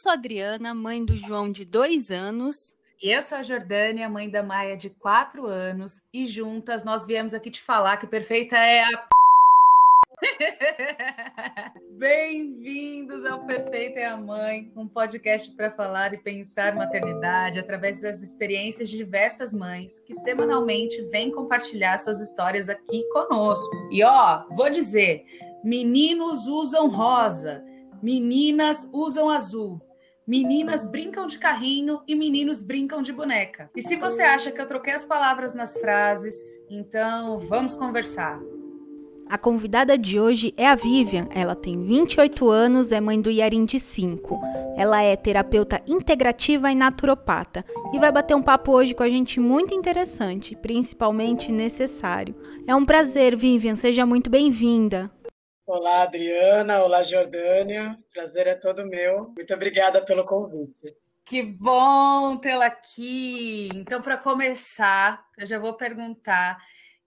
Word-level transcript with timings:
sou 0.00 0.10
a 0.10 0.14
Adriana, 0.14 0.72
mãe 0.72 1.04
do 1.04 1.14
João 1.14 1.52
de 1.52 1.62
dois 1.62 2.10
anos. 2.10 2.74
E 3.02 3.14
eu 3.14 3.22
sou 3.22 3.36
a 3.36 3.42
Jordânia, 3.42 4.08
mãe 4.08 4.30
da 4.30 4.42
Maia 4.42 4.74
de 4.74 4.88
quatro 4.88 5.44
anos. 5.44 6.00
E 6.10 6.24
juntas 6.24 6.84
nós 6.84 7.06
viemos 7.06 7.34
aqui 7.34 7.50
te 7.50 7.60
falar 7.60 7.98
que 7.98 8.06
perfeita 8.06 8.56
é 8.56 8.82
a. 8.82 9.08
Bem-vindos 11.98 13.26
ao 13.26 13.44
Perfeita 13.44 14.00
é 14.00 14.06
a 14.06 14.16
Mãe, 14.16 14.72
um 14.74 14.88
podcast 14.88 15.50
para 15.54 15.70
falar 15.70 16.14
e 16.14 16.18
pensar 16.18 16.74
maternidade 16.74 17.58
através 17.58 18.00
das 18.00 18.22
experiências 18.22 18.88
de 18.88 18.96
diversas 18.96 19.52
mães 19.52 20.00
que 20.00 20.14
semanalmente 20.14 21.02
vêm 21.10 21.30
compartilhar 21.30 21.98
suas 21.98 22.22
histórias 22.22 22.70
aqui 22.70 23.02
conosco. 23.12 23.76
E 23.90 24.02
ó, 24.02 24.46
vou 24.56 24.70
dizer, 24.70 25.26
meninos 25.62 26.46
usam 26.46 26.88
rosa, 26.88 27.62
Meninas 28.02 28.88
usam 28.94 29.28
azul. 29.28 29.78
Meninas 30.30 30.86
brincam 30.86 31.26
de 31.26 31.36
carrinho 31.40 32.02
e 32.06 32.14
meninos 32.14 32.60
brincam 32.60 33.02
de 33.02 33.12
boneca. 33.12 33.68
E 33.74 33.82
se 33.82 33.96
você 33.96 34.22
acha 34.22 34.52
que 34.52 34.60
eu 34.60 34.68
troquei 34.68 34.92
as 34.92 35.04
palavras 35.04 35.56
nas 35.56 35.76
frases, 35.80 36.36
então 36.70 37.40
vamos 37.40 37.74
conversar. 37.74 38.38
A 39.28 39.36
convidada 39.36 39.98
de 39.98 40.20
hoje 40.20 40.54
é 40.56 40.68
a 40.68 40.76
Vivian. 40.76 41.26
Ela 41.34 41.56
tem 41.56 41.82
28 41.82 42.48
anos, 42.48 42.92
é 42.92 43.00
mãe 43.00 43.20
do 43.20 43.28
Yarin 43.28 43.64
de 43.64 43.80
5. 43.80 44.40
Ela 44.76 45.02
é 45.02 45.16
terapeuta 45.16 45.82
integrativa 45.84 46.70
e 46.70 46.76
naturopata 46.76 47.64
e 47.92 47.98
vai 47.98 48.12
bater 48.12 48.36
um 48.36 48.42
papo 48.42 48.70
hoje 48.70 48.94
com 48.94 49.02
a 49.02 49.08
gente 49.08 49.40
muito 49.40 49.74
interessante, 49.74 50.54
principalmente 50.54 51.50
necessário. 51.50 52.36
É 52.68 52.74
um 52.74 52.86
prazer, 52.86 53.34
Vivian, 53.34 53.74
seja 53.74 54.06
muito 54.06 54.30
bem-vinda. 54.30 55.10
Olá, 55.72 56.02
Adriana. 56.02 56.82
Olá, 56.82 57.00
Jordânia. 57.04 57.96
Prazer 58.12 58.48
é 58.48 58.56
todo 58.56 58.84
meu. 58.84 59.32
Muito 59.36 59.54
obrigada 59.54 60.04
pelo 60.04 60.24
convite. 60.24 60.96
Que 61.24 61.44
bom 61.44 62.36
tê-la 62.38 62.66
aqui. 62.66 63.68
Então, 63.72 64.02
para 64.02 64.16
começar, 64.16 65.24
eu 65.38 65.46
já 65.46 65.60
vou 65.60 65.74
perguntar 65.74 66.58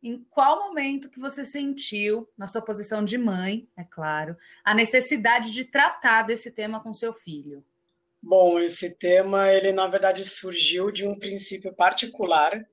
em 0.02 0.26
qual 0.30 0.70
momento 0.70 1.10
que 1.10 1.20
você 1.20 1.44
sentiu, 1.44 2.26
na 2.38 2.48
sua 2.48 2.62
posição 2.62 3.04
de 3.04 3.18
mãe, 3.18 3.68
é 3.76 3.84
claro, 3.84 4.38
a 4.64 4.74
necessidade 4.74 5.52
de 5.52 5.66
tratar 5.66 6.22
desse 6.22 6.50
tema 6.50 6.82
com 6.82 6.94
seu 6.94 7.14
filho? 7.14 7.66
Bom, 8.22 8.58
esse 8.62 8.92
tema, 8.96 9.52
ele 9.52 9.74
na 9.74 9.88
verdade 9.88 10.24
surgiu 10.24 10.90
de 10.90 11.06
um 11.06 11.20
princípio 11.20 11.74
particular 11.74 12.66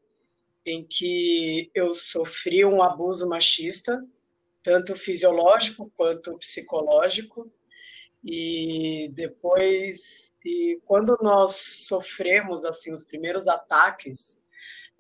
em 0.64 0.84
que 0.84 1.68
eu 1.74 1.92
sofri 1.92 2.64
um 2.64 2.80
abuso 2.80 3.28
machista 3.28 4.00
tanto 4.62 4.94
fisiológico 4.94 5.90
quanto 5.96 6.36
psicológico. 6.38 7.50
E 8.22 9.10
depois, 9.14 10.36
e 10.44 10.78
quando 10.84 11.16
nós 11.22 11.86
sofremos 11.86 12.64
assim 12.64 12.92
os 12.92 13.02
primeiros 13.02 13.48
ataques 13.48 14.38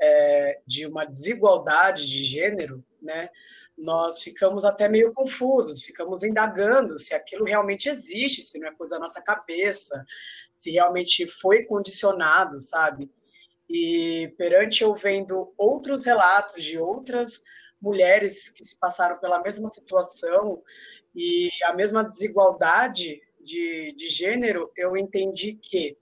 é, 0.00 0.60
de 0.66 0.86
uma 0.86 1.04
desigualdade 1.04 2.08
de 2.08 2.24
gênero, 2.24 2.82
né, 3.02 3.28
nós 3.76 4.22
ficamos 4.22 4.64
até 4.64 4.88
meio 4.88 5.12
confusos, 5.12 5.82
ficamos 5.82 6.22
indagando 6.22 6.98
se 6.98 7.14
aquilo 7.14 7.44
realmente 7.44 7.88
existe, 7.88 8.42
se 8.42 8.58
não 8.58 8.68
é 8.68 8.74
coisa 8.74 8.94
da 8.96 9.00
nossa 9.00 9.20
cabeça, 9.20 10.04
se 10.52 10.70
realmente 10.70 11.26
foi 11.26 11.64
condicionado, 11.64 12.60
sabe? 12.60 13.10
E 13.68 14.34
perante 14.36 14.82
eu 14.82 14.94
vendo 14.94 15.52
outros 15.56 16.04
relatos 16.04 16.62
de 16.62 16.78
outras 16.78 17.42
mulheres 17.80 18.48
que 18.48 18.64
se 18.64 18.78
passaram 18.78 19.18
pela 19.18 19.42
mesma 19.42 19.68
situação 19.68 20.62
e 21.14 21.48
a 21.64 21.72
mesma 21.72 22.04
desigualdade 22.04 23.20
de, 23.40 23.94
de 23.96 24.08
gênero, 24.08 24.70
eu 24.76 24.96
entendi 24.96 25.54
que 25.54 25.96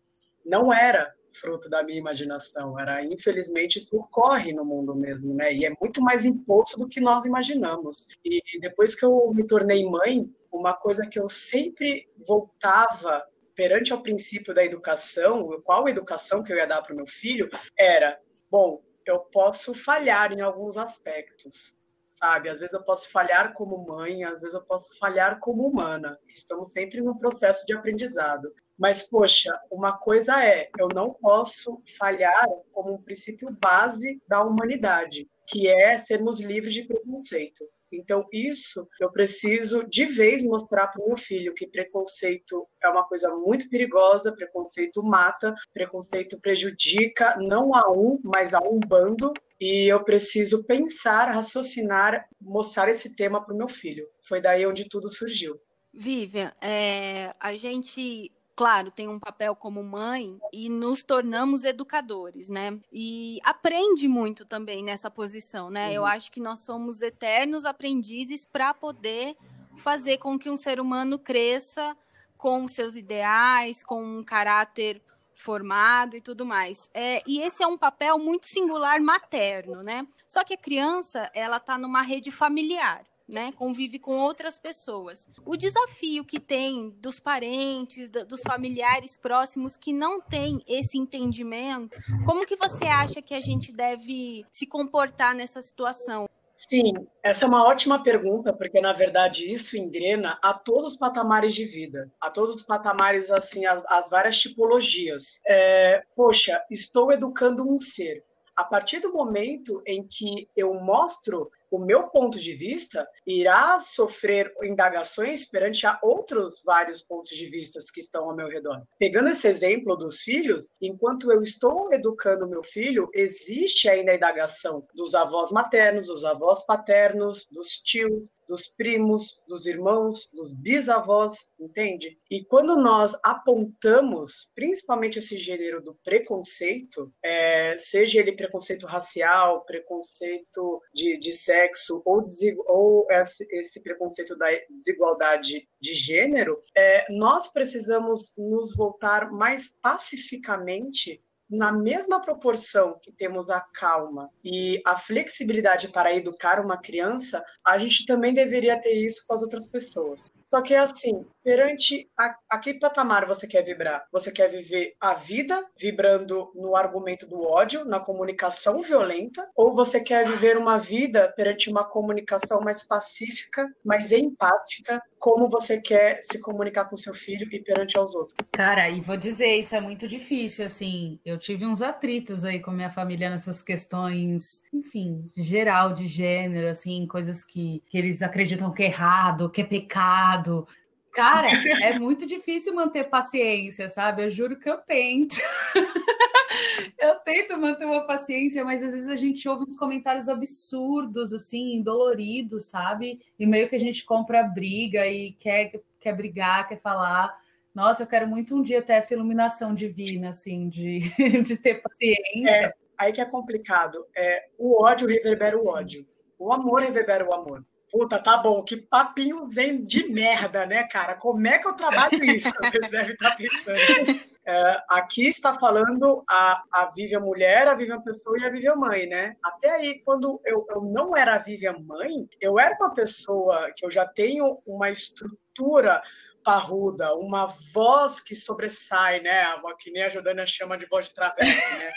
não 0.45 0.73
era 0.73 1.15
fruto 1.33 1.69
da 1.69 1.83
minha 1.83 1.99
imaginação, 1.99 2.79
era 2.79 3.05
infelizmente 3.05 3.79
isso 3.79 3.97
ocorre 3.97 4.53
no 4.53 4.65
mundo 4.65 4.95
mesmo, 4.95 5.35
né? 5.35 5.55
E 5.55 5.65
é 5.65 5.73
muito 5.81 6.01
mais 6.01 6.25
imposto 6.25 6.79
do 6.79 6.89
que 6.89 7.01
nós 7.01 7.25
imaginamos. 7.25 8.09
E 8.25 8.41
depois 8.61 8.95
que 8.95 9.05
eu 9.05 9.33
me 9.33 9.47
tornei 9.47 9.85
mãe, 9.89 10.29
uma 10.51 10.75
coisa 10.75 11.07
que 11.07 11.19
eu 11.19 11.29
sempre 11.29 12.09
voltava 12.27 13.25
perante 13.55 13.93
ao 13.93 14.03
princípio 14.03 14.55
da 14.55 14.65
educação, 14.65 15.61
qual 15.65 15.89
educação 15.89 16.43
que 16.43 16.53
eu 16.53 16.57
ia 16.57 16.67
dar 16.67 16.83
para 16.83 16.93
o 16.93 16.97
meu 16.97 17.07
filho, 17.07 17.51
era, 17.77 18.19
bom, 18.51 18.81
eu 19.11 19.21
posso 19.21 19.75
falhar 19.75 20.33
em 20.33 20.41
alguns 20.41 20.77
aspectos, 20.77 21.77
sabe? 22.09 22.49
Às 22.49 22.59
vezes 22.59 22.75
eu 22.75 22.83
posso 22.83 23.11
falhar 23.11 23.53
como 23.53 23.87
mãe, 23.87 24.25
às 24.25 24.41
vezes 24.41 24.55
eu 24.55 24.63
posso 24.63 24.89
falhar 24.99 25.39
como 25.41 25.67
humana. 25.67 26.19
Estamos 26.27 26.73
sempre 26.73 27.01
no 27.01 27.17
processo 27.17 27.65
de 27.67 27.75
aprendizado. 27.75 28.53
Mas, 28.79 29.09
poxa, 29.09 29.59
uma 29.71 29.99
coisa 29.99 30.45
é, 30.45 30.71
eu 30.79 30.89
não 30.95 31.13
posso 31.13 31.83
falhar 31.99 32.47
como 32.73 32.95
um 32.95 33.03
princípio 33.03 33.51
base 33.51 34.23
da 34.29 34.43
humanidade, 34.43 35.29
que 35.49 35.67
é 35.67 35.99
sermos 35.99 36.39
livres 36.39 36.75
de 36.75 36.85
preconceito. 36.85 37.65
Então, 37.91 38.27
isso 38.33 38.87
eu 39.01 39.11
preciso 39.11 39.85
de 39.89 40.05
vez 40.05 40.45
mostrar 40.45 40.89
para 40.89 41.03
o 41.03 41.09
meu 41.09 41.17
filho 41.17 41.55
que 41.55 41.67
preconceito 41.67 42.67
é 42.83 42.89
uma 42.89 43.05
coisa 43.05 43.35
muito 43.37 43.69
perigosa, 43.69 44.35
preconceito 44.35 45.03
mata, 45.03 45.55
preconceito 45.73 46.39
prejudica 46.41 47.37
não 47.39 47.75
a 47.75 47.91
um, 47.91 48.21
mas 48.23 48.53
a 48.53 48.61
um 48.61 48.79
bando. 48.79 49.33
E 49.61 49.89
eu 49.89 50.05
preciso 50.05 50.65
pensar, 50.65 51.31
raciocinar, 51.31 52.29
mostrar 52.41 52.89
esse 52.89 53.15
tema 53.17 53.45
para 53.45 53.55
o 53.55 53.59
meu 53.59 53.69
filho. 53.69 54.07
Foi 54.29 54.41
daí 54.41 54.65
onde 54.67 54.89
tudo 54.89 55.09
surgiu. 55.09 55.59
Vivian, 55.93 56.53
é, 56.61 57.35
a 57.41 57.55
gente 57.55 58.31
claro, 58.59 58.91
tem 58.91 59.07
um 59.07 59.21
papel 59.21 59.55
como 59.55 59.85
mãe 59.85 60.37
e 60.53 60.69
nos 60.69 61.05
tornamos 61.05 61.63
educadores, 61.63 62.49
né? 62.49 62.77
E 62.93 63.39
aprende 63.45 64.09
muito 64.09 64.45
também 64.45 64.83
nessa 64.83 65.09
posição, 65.09 65.71
né? 65.71 65.87
Uhum. 65.87 65.95
Eu 65.95 66.05
acho 66.05 66.33
que 66.33 66.41
nós 66.41 66.65
somos 66.65 67.01
eternos 67.01 67.65
aprendizes 67.65 68.45
para 68.45 68.75
poder 68.75 69.37
fazer 69.77 70.19
com 70.19 70.37
que 70.37 70.51
um 70.51 70.57
ser 70.57 70.81
humano 70.81 71.21
cresça 71.21 71.97
com 72.37 72.67
seus 72.67 72.97
ideais, 72.97 73.85
com 73.85 74.03
um 74.03 74.25
caráter 74.25 75.01
formado 75.37 76.17
e 76.17 76.21
tudo 76.21 76.45
mais. 76.45 76.91
É, 76.93 77.23
e 77.29 77.41
esse 77.41 77.63
é 77.63 77.67
um 77.69 77.79
papel 77.79 78.19
muito 78.19 78.49
singular 78.49 79.01
materno, 79.01 79.85
né? 79.85 80.05
Só 80.27 80.43
que 80.43 80.55
a 80.55 80.59
criança, 80.59 81.31
ela 81.33 81.59
está 81.59 81.79
numa 81.79 82.03
rede 82.03 82.33
familiar 82.33 83.05
né, 83.29 83.53
convive 83.53 83.99
com 83.99 84.19
outras 84.19 84.59
pessoas. 84.59 85.29
O 85.45 85.57
desafio 85.57 86.25
que 86.25 86.41
tem 86.41 86.91
dos 86.99 87.21
parentes, 87.21 88.09
dos 88.11 88.41
familiares 88.41 89.17
próximos 89.17 89.77
que 89.77 89.93
não 89.93 90.21
têm 90.21 90.63
esse 90.67 90.97
entendimento, 90.97 91.97
como 92.25 92.47
que 92.47 92.57
você 92.57 92.85
acha 92.85 93.21
que 93.21 93.35
a 93.35 93.41
gente 93.41 93.73
deve 93.73 94.45
se 94.51 94.67
comportar 94.67 95.35
nessa 95.35 95.61
situação? 95.61 96.29
Sim, 96.59 97.07
essa 97.23 97.45
é 97.45 97.49
uma 97.49 97.65
ótima 97.65 98.03
pergunta, 98.03 98.53
porque 98.53 98.81
na 98.81 98.93
verdade 98.93 99.51
isso 99.51 99.77
engrena 99.77 100.37
a 100.43 100.53
todos 100.53 100.93
os 100.93 100.99
patamares 100.99 101.55
de 101.55 101.65
vida, 101.65 102.11
a 102.21 102.31
todos 102.31 102.57
os 102.57 102.63
patamares, 102.63 103.31
assim, 103.31 103.65
as, 103.65 103.81
as 103.87 104.11
várias 104.11 104.41
tipologias. 104.41 105.41
É, 105.47 106.03
poxa, 106.17 106.61
estou 106.69 107.13
educando 107.13 107.63
um 107.63 107.79
ser. 107.79 108.25
A 108.57 108.65
partir 108.65 108.99
do 108.99 109.13
momento 109.13 109.81
em 109.87 110.03
que 110.03 110.49
eu 110.57 110.75
mostro 110.75 111.49
o 111.71 111.79
meu 111.79 112.05
ponto 112.05 112.39
de 112.39 112.55
vista 112.55 113.09
irá 113.27 113.79
sofrer 113.81 114.53
indagações 114.63 115.45
perante 115.45 115.87
a 115.87 115.99
outros 116.03 116.63
vários 116.65 117.03
pontos 117.03 117.37
de 117.37 117.47
vista 117.47 117.79
que 117.93 118.01
estão 118.01 118.25
ao 118.29 118.37
meu 118.37 118.49
redor. 118.49 118.83
Pegando 118.99 119.31
esse 119.31 119.47
exemplo 119.47 119.97
dos 119.97 120.21
filhos, 120.21 120.71
enquanto 120.81 121.31
eu 121.31 121.43
estou 121.43 121.93
educando 121.93 122.49
meu 122.49 122.63
filho, 122.63 123.09
existe 123.15 123.89
ainda 123.89 124.13
a 124.13 124.17
indagação 124.17 124.87
dos 124.95 125.15
avós 125.15 125.51
maternos, 125.51 126.07
dos 126.07 126.25
avós 126.25 126.65
paternos, 126.65 127.47
dos 127.51 127.81
tios, 127.81 128.29
dos 128.49 128.67
primos, 128.71 129.41
dos 129.47 129.67
irmãos, 129.67 130.29
dos 130.33 130.53
bisavós, 130.53 131.49
entende? 131.61 132.19
E 132.31 132.45
quando 132.45 132.75
nós 132.77 133.15
apontamos, 133.23 134.51
principalmente 134.55 135.19
esse 135.19 135.37
gênero 135.37 135.83
do 135.83 135.95
preconceito, 136.03 137.13
é, 137.23 137.77
seja 137.77 138.21
ele 138.21 138.33
preconceito 138.33 138.87
racial, 138.87 139.65
preconceito 139.65 140.81
de, 140.95 141.19
de 141.19 141.33
sexo 141.33 142.01
ou, 142.05 142.25
ou 142.67 143.07
esse, 143.11 143.47
esse, 143.51 143.83
preconceito 143.83 144.37
da 144.37 144.47
desigualdade 144.71 145.69
de 145.81 145.95
gênero, 145.95 146.59
é, 146.75 147.07
nós 147.13 147.53
precisamos 147.53 148.33
nos 148.37 148.75
voltar 148.75 149.31
mais 149.31 149.75
pacificamente 149.83 151.23
na 151.49 151.73
mesma 151.73 152.21
proporção 152.21 152.99
que 153.03 153.13
temos 153.13 153.51
a 153.51 153.61
calma 153.61 154.31
e 154.45 154.81
a 154.85 154.97
flexibilidade 154.97 155.89
para 155.89 156.15
educar 156.15 156.61
uma 156.61 156.77
criança, 156.77 157.45
a 157.65 157.79
gente 157.79 158.05
também 158.07 158.35
deveria 158.35 158.81
ter 158.81 158.93
isso 158.93 159.25
com 159.27 159.35
as 159.35 159.43
outras 159.43 159.67
pessoas. 159.67 160.31
Só 160.45 160.61
que 160.61 160.75
é 160.75 160.79
assim, 160.79 161.27
perante 161.43 162.11
a, 162.17 162.35
a 162.51 162.59
que 162.59 162.75
patamar 162.75 163.27
você 163.27 163.47
quer 163.47 163.63
vibrar? 163.63 164.07
Você 164.13 164.31
quer 164.31 164.49
viver 164.49 164.95
a 165.01 165.15
vida 165.15 165.65
vibrando 165.79 166.51
no 166.55 166.77
argumento 166.77 167.27
do 167.27 167.43
ódio, 167.43 167.85
na 167.85 168.01
comunicação 168.01 168.83
violenta, 168.83 169.49
ou 169.57 169.75
você 169.75 170.01
quer 170.01 170.27
viver 170.27 170.57
uma 170.57 170.79
vida 170.79 171.33
perante 171.37 171.71
uma 171.71 171.85
comunicação 171.85 172.61
mais 172.61 172.87
pacífica, 172.87 173.69
mais 173.85 174.13
empática, 174.13 175.03
como 175.19 175.49
você 175.49 175.81
quer 175.81 176.21
se 176.23 176.41
comunicar 176.41 176.87
com 176.87 176.97
seu 176.97 177.15
filho 177.15 177.49
e 177.51 177.61
perante 177.61 177.97
aos 177.97 178.15
outros? 178.15 178.37
Cara, 178.53 178.89
e 178.89 179.01
vou 179.01 179.17
dizer, 179.17 179.59
isso 179.59 179.75
é 179.75 179.81
muito 179.81 180.07
difícil, 180.07 180.65
assim. 180.65 181.19
Eu 181.25 181.38
tive 181.39 181.65
uns 181.65 181.81
atritos 181.81 182.45
aí 182.45 182.61
com 182.61 182.71
minha 182.71 182.91
família 182.91 183.31
nessas 183.31 183.63
questões, 183.63 184.63
enfim, 184.73 185.31
geral 185.37 185.93
de 185.93 186.07
gênero, 186.07 186.69
assim, 186.69 187.07
coisas 187.07 187.45
que, 187.45 187.83
que 187.87 187.97
eles 187.97 188.23
acreditam 188.23 188.73
que 188.73 188.83
é 188.83 188.87
errado, 188.87 189.51
que 189.51 189.61
é 189.61 189.65
pecado. 189.65 190.67
Cara, 191.13 191.49
é 191.83 191.99
muito 191.99 192.27
difícil 192.27 192.75
manter 192.75 193.05
paciência, 193.05 193.89
sabe? 193.89 194.25
Eu 194.25 194.31
juro 194.31 194.59
que 194.59 194.69
eu 194.69 194.79
tento. 194.79 195.37
eu 196.99 197.15
tento 197.17 197.57
manter 197.59 197.85
uma 197.85 198.07
paciência, 198.07 198.65
mas 198.65 198.83
às 198.83 198.93
vezes 198.93 199.09
a 199.09 199.17
gente 199.17 199.49
ouve 199.49 199.65
uns 199.65 199.77
comentários 199.77 200.29
absurdos, 200.29 201.33
assim, 201.33 201.83
doloridos, 201.83 202.67
sabe? 202.67 203.21
E 203.39 203.47
meio 203.47 203.69
que 203.69 203.77
a 203.77 203.81
gente 203.81 204.05
compra 204.05 204.43
briga 204.43 205.07
e 205.07 205.33
quer, 205.33 205.73
quer 206.01 206.13
brigar, 206.15 206.69
quer 206.69 206.81
falar. 206.81 207.37
Nossa, 207.79 208.03
eu 208.03 208.09
quero 208.09 208.27
muito 208.27 208.57
um 208.57 208.61
dia 208.61 208.83
ter 208.83 208.95
essa 208.95 209.15
iluminação 209.15 209.73
divina, 209.73 210.31
assim, 210.31 210.69
de, 210.69 210.99
de 211.45 211.57
ter 211.57 211.81
paciência. 211.81 212.67
É, 212.67 212.75
aí 212.99 213.13
que 213.13 213.21
é 213.21 213.25
complicado. 213.25 214.05
É, 214.17 214.49
o 214.59 214.83
ódio 214.83 215.07
reverbera 215.07 215.57
o 215.57 215.69
ódio. 215.69 216.05
O 216.37 216.53
amor 216.53 216.81
reverbera 216.81 217.25
o 217.25 217.33
amor. 217.33 217.65
Puta, 217.91 218.19
tá 218.19 218.37
bom, 218.37 218.63
que 218.63 218.77
papinho 218.77 219.49
zen 219.51 219.85
de 219.85 220.09
merda, 220.09 220.67
né, 220.67 220.85
cara? 220.85 221.15
Como 221.15 221.47
é 221.47 221.59
que 221.59 221.67
eu 221.67 221.73
trabalho 221.73 222.23
isso? 222.23 222.51
Vocês 222.61 222.91
devem 222.91 223.13
estar 223.13 223.35
pensando. 223.35 224.21
É, 224.45 224.83
aqui 224.91 225.27
está 225.27 225.55
falando 225.55 226.23
a, 226.29 226.63
a 226.71 226.91
Vivian 226.95 227.21
mulher, 227.21 227.67
a 227.67 227.75
Vivian 227.75 228.01
pessoa 228.01 228.39
e 228.39 228.45
a 228.45 228.51
Vivian 228.51 228.75
mãe, 228.77 229.07
né? 229.07 229.37
Até 229.43 229.71
aí, 229.71 230.03
quando 230.05 230.41
eu, 230.45 230.67
eu 230.71 230.83
não 230.83 231.17
era 231.17 231.35
a 231.35 231.39
Vivian 231.39 231.79
mãe, 231.81 232.29
eu 232.41 232.59
era 232.59 232.77
uma 232.77 232.93
pessoa 232.93 233.71
que 233.75 233.87
eu 233.87 233.91
já 233.91 234.07
tenho 234.07 234.61
uma 234.67 234.91
estrutura 234.91 236.03
parruda, 236.45 237.15
uma 237.15 237.47
voz 237.75 238.21
que 238.21 238.35
sobressai, 238.35 239.21
né? 239.21 239.45
Que 239.79 239.91
nem 239.91 240.03
a 240.03 240.09
Jordânia 240.09 240.47
chama 240.47 240.77
de 240.77 240.87
voz 240.87 241.07
de 241.07 241.15
travesti, 241.15 241.79
né? 241.79 241.93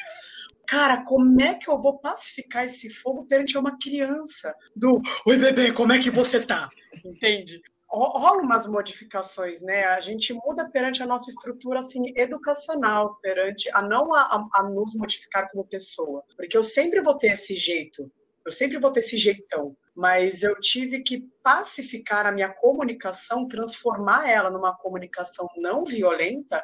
Cara, 0.71 1.03
como 1.03 1.41
é 1.41 1.55
que 1.55 1.69
eu 1.69 1.77
vou 1.77 1.99
pacificar 1.99 2.63
esse 2.63 2.89
fogo 2.89 3.25
perante 3.25 3.57
uma 3.57 3.77
criança? 3.77 4.55
Do, 4.73 5.01
oi 5.25 5.35
bebê, 5.37 5.73
como 5.73 5.91
é 5.91 5.99
que 5.99 6.09
você 6.09 6.45
tá? 6.45 6.69
Entende? 7.03 7.61
rola 7.89 8.41
umas 8.41 8.65
modificações, 8.67 9.59
né? 9.59 9.83
A 9.83 9.99
gente 9.99 10.33
muda 10.33 10.69
perante 10.69 11.03
a 11.03 11.05
nossa 11.05 11.29
estrutura 11.29 11.81
assim 11.81 12.13
educacional, 12.15 13.17
perante 13.21 13.69
a 13.73 13.81
não 13.81 14.13
a, 14.13 14.21
a, 14.21 14.47
a, 14.61 14.63
nos 14.63 14.95
modificar 14.95 15.51
como 15.51 15.67
pessoa, 15.67 16.23
porque 16.37 16.55
eu 16.55 16.63
sempre 16.63 17.01
vou 17.01 17.17
ter 17.17 17.33
esse 17.33 17.53
jeito, 17.53 18.09
eu 18.45 18.51
sempre 18.51 18.79
vou 18.79 18.91
ter 18.91 19.01
esse 19.01 19.17
jeitão, 19.17 19.75
mas 19.93 20.41
eu 20.41 20.57
tive 20.59 21.01
que 21.01 21.27
pacificar 21.43 22.25
a 22.25 22.31
minha 22.31 22.47
comunicação, 22.47 23.45
transformar 23.45 24.29
ela 24.29 24.49
numa 24.49 24.73
comunicação 24.73 25.49
não 25.57 25.83
violenta, 25.83 26.63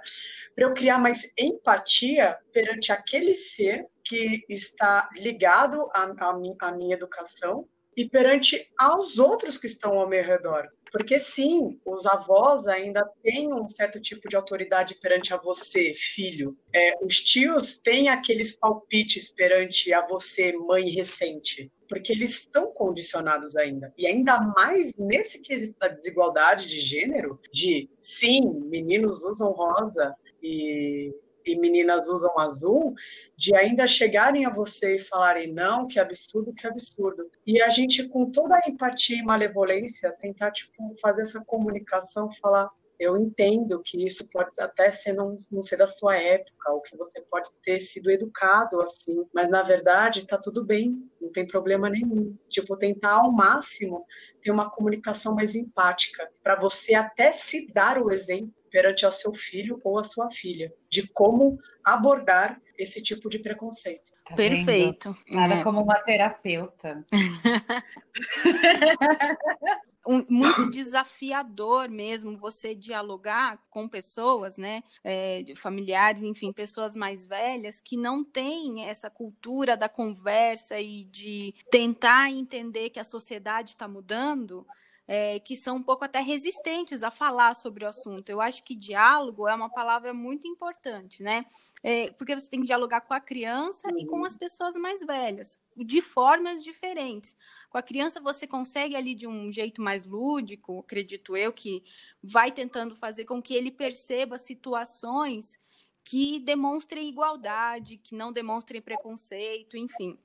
para 0.55 0.65
eu 0.65 0.73
criar 0.73 0.97
mais 0.97 1.33
empatia 1.37 2.37
perante 2.53 2.91
aquele 2.91 3.35
ser 3.35 3.85
que 4.07 4.45
está 4.47 5.09
ligado 5.17 5.89
à, 5.93 6.03
à, 6.21 6.71
minha 6.71 6.93
educação 6.93 7.67
e 7.95 8.07
perante 8.07 8.69
aos 8.77 9.17
outros 9.17 9.57
que 9.57 9.67
estão 9.67 9.99
ao 9.99 10.07
meu 10.07 10.23
redor. 10.23 10.67
Porque 10.89 11.19
sim, 11.19 11.77
os 11.85 12.05
avós 12.05 12.65
ainda 12.65 13.05
têm 13.21 13.53
um 13.53 13.67
certo 13.67 13.99
tipo 13.99 14.29
de 14.29 14.37
autoridade 14.37 14.95
perante 14.95 15.33
a 15.33 15.37
você, 15.37 15.93
filho. 15.93 16.57
É, 16.73 16.93
os 17.03 17.15
tios 17.19 17.77
têm 17.77 18.07
aqueles 18.07 18.55
palpites 18.55 19.33
perante 19.33 19.91
a 19.91 20.05
você, 20.05 20.53
mãe 20.53 20.89
recente. 20.89 21.69
Porque 21.89 22.13
eles 22.13 22.39
estão 22.39 22.71
condicionados 22.71 23.55
ainda. 23.57 23.93
E 23.97 24.07
ainda 24.07 24.39
mais 24.55 24.95
nesse 24.95 25.41
quesito 25.41 25.77
da 25.77 25.89
desigualdade 25.89 26.67
de 26.67 26.79
gênero, 26.79 27.39
de 27.51 27.89
sim, 27.99 28.41
meninos 28.69 29.21
usam 29.21 29.51
rosa 29.51 30.15
e 30.41 31.13
e 31.47 31.59
meninas 31.59 32.07
usam 32.07 32.37
azul, 32.37 32.93
de 33.35 33.55
ainda 33.55 33.87
chegarem 33.87 34.45
a 34.45 34.49
você 34.49 34.95
e 34.95 34.99
falarem 34.99 35.53
não, 35.53 35.87
que 35.87 35.99
absurdo, 35.99 36.53
que 36.53 36.67
absurdo. 36.67 37.29
E 37.45 37.61
a 37.61 37.69
gente, 37.69 38.07
com 38.09 38.29
toda 38.31 38.55
a 38.55 38.69
empatia 38.69 39.17
e 39.17 39.23
malevolência, 39.23 40.11
tentar 40.11 40.51
tipo, 40.51 40.95
fazer 41.01 41.21
essa 41.21 41.43
comunicação, 41.43 42.31
falar 42.41 42.69
eu 42.99 43.15
entendo 43.15 43.79
que 43.83 44.03
isso 44.05 44.27
pode 44.31 44.49
até 44.59 44.89
ser 44.89 45.13
não, 45.13 45.35
não 45.51 45.61
ser 45.61 45.77
da 45.77 45.85
sua 45.85 46.17
época, 46.17 46.71
ou 46.71 46.81
que 46.81 46.97
você 46.97 47.21
pode 47.21 47.49
ter 47.63 47.79
sido 47.79 48.09
educado 48.09 48.81
assim, 48.81 49.23
mas 49.33 49.49
na 49.49 49.61
verdade 49.61 50.19
está 50.19 50.37
tudo 50.37 50.65
bem, 50.65 51.07
não 51.21 51.31
tem 51.31 51.45
problema 51.45 51.89
nenhum. 51.89 52.35
Tipo, 52.49 52.75
tentar 52.75 53.13
ao 53.13 53.31
máximo 53.31 54.05
ter 54.41 54.51
uma 54.51 54.69
comunicação 54.69 55.35
mais 55.35 55.53
empática, 55.53 56.27
para 56.41 56.59
você 56.59 56.95
até 56.95 57.31
se 57.31 57.71
dar 57.71 58.01
o 58.01 58.11
exemplo 58.11 58.53
perante 58.69 59.05
ao 59.05 59.11
seu 59.11 59.33
filho 59.33 59.79
ou 59.83 59.99
a 59.99 60.03
sua 60.03 60.29
filha, 60.29 60.73
de 60.89 61.07
como 61.07 61.59
abordar 61.83 62.61
esse 62.77 63.01
tipo 63.01 63.29
de 63.29 63.39
preconceito. 63.39 64.11
Tá 64.25 64.35
Perfeito. 64.35 65.15
Nada 65.29 65.55
é. 65.55 65.63
como 65.63 65.81
uma 65.81 65.99
terapeuta. 65.99 67.05
um, 70.07 70.25
muito 70.29 70.69
desafiador 70.69 71.89
mesmo 71.89 72.37
você 72.37 72.75
dialogar 72.75 73.59
com 73.69 73.87
pessoas, 73.87 74.57
né, 74.57 74.83
é, 75.03 75.43
familiares, 75.55 76.23
enfim, 76.23 76.53
pessoas 76.53 76.95
mais 76.95 77.25
velhas 77.25 77.79
que 77.79 77.97
não 77.97 78.23
têm 78.23 78.85
essa 78.85 79.09
cultura 79.09 79.75
da 79.75 79.89
conversa 79.89 80.79
e 80.79 81.05
de 81.05 81.53
tentar 81.69 82.29
entender 82.29 82.89
que 82.89 82.99
a 82.99 83.03
sociedade 83.03 83.71
está 83.71 83.87
mudando 83.87 84.65
é, 85.07 85.39
que 85.39 85.55
são 85.55 85.77
um 85.77 85.83
pouco 85.83 86.03
até 86.03 86.19
resistentes 86.19 87.01
a 87.01 87.09
falar 87.09 87.53
sobre 87.53 87.85
o 87.85 87.87
assunto. 87.87 88.29
Eu 88.29 88.41
acho 88.41 88.63
que 88.63 88.75
diálogo 88.75 89.47
é 89.47 89.55
uma 89.55 89.69
palavra 89.69 90.13
muito 90.13 90.47
importante, 90.47 91.23
né? 91.23 91.45
É, 91.81 92.11
porque 92.11 92.37
você 92.37 92.49
tem 92.49 92.59
que 92.59 92.65
dialogar 92.65 93.01
com 93.01 93.13
a 93.13 93.21
criança 93.21 93.87
uhum. 93.89 93.99
e 93.99 94.05
com 94.05 94.25
as 94.25 94.35
pessoas 94.35 94.75
mais 94.75 95.05
velhas, 95.05 95.57
de 95.77 96.01
formas 96.01 96.61
diferentes. 96.61 97.37
Com 97.69 97.77
a 97.77 97.81
criança 97.81 98.19
você 98.19 98.45
consegue 98.45 98.95
ali 98.95 99.15
de 99.15 99.25
um 99.25 99.49
jeito 99.51 99.81
mais 99.81 100.05
lúdico, 100.05 100.79
acredito 100.79 101.37
eu, 101.37 101.53
que 101.53 101.83
vai 102.21 102.51
tentando 102.51 102.95
fazer 102.95 103.23
com 103.23 103.41
que 103.41 103.53
ele 103.53 103.71
perceba 103.71 104.37
situações 104.37 105.57
que 106.03 106.39
demonstrem 106.39 107.09
igualdade, 107.09 107.97
que 107.97 108.15
não 108.15 108.31
demonstrem 108.31 108.81
preconceito, 108.81 109.77
enfim. 109.77 110.17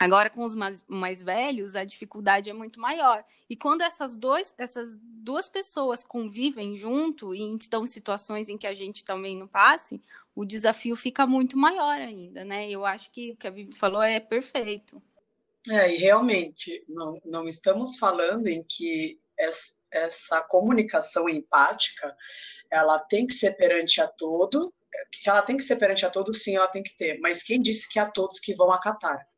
Agora, 0.00 0.30
com 0.30 0.42
os 0.42 0.54
mais, 0.54 0.82
mais, 0.88 1.22
velhos, 1.22 1.76
a 1.76 1.84
dificuldade 1.84 2.48
é 2.48 2.54
muito 2.54 2.80
maior. 2.80 3.22
E 3.50 3.54
quando 3.54 3.82
essas, 3.82 4.16
dois, 4.16 4.54
essas 4.56 4.96
duas 4.98 5.46
pessoas 5.46 6.02
convivem 6.02 6.74
junto 6.74 7.34
e 7.34 7.54
estão 7.54 7.84
em 7.84 7.86
situações 7.86 8.48
em 8.48 8.56
que 8.56 8.66
a 8.66 8.74
gente 8.74 9.04
também 9.04 9.36
não 9.36 9.46
passe, 9.46 10.00
o 10.34 10.46
desafio 10.46 10.96
fica 10.96 11.26
muito 11.26 11.58
maior 11.58 12.00
ainda, 12.00 12.42
né? 12.46 12.70
Eu 12.70 12.86
acho 12.86 13.10
que 13.10 13.32
o 13.32 13.36
que 13.36 13.46
a 13.46 13.50
Vivi 13.50 13.74
falou 13.74 14.02
é 14.02 14.18
perfeito. 14.18 15.02
É, 15.68 15.94
e 15.94 15.98
realmente, 15.98 16.82
não, 16.88 17.20
não 17.22 17.46
estamos 17.46 17.98
falando 17.98 18.46
em 18.46 18.62
que 18.62 19.20
essa, 19.38 20.40
comunicação 20.48 21.28
empática, 21.28 22.16
ela 22.70 22.98
tem 22.98 23.26
que 23.26 23.34
ser 23.34 23.54
perante 23.54 24.00
a 24.00 24.08
todo, 24.08 24.72
que 25.12 25.28
ela 25.28 25.42
tem 25.42 25.58
que 25.58 25.62
ser 25.62 25.76
perante 25.76 26.06
a 26.06 26.10
todos, 26.10 26.42
sim, 26.42 26.56
ela 26.56 26.68
tem 26.68 26.82
que 26.82 26.96
ter. 26.96 27.18
Mas 27.20 27.42
quem 27.42 27.60
disse 27.60 27.86
que 27.86 27.98
há 27.98 28.06
todos 28.06 28.40
que 28.40 28.54
vão 28.54 28.72
acatar? 28.72 29.28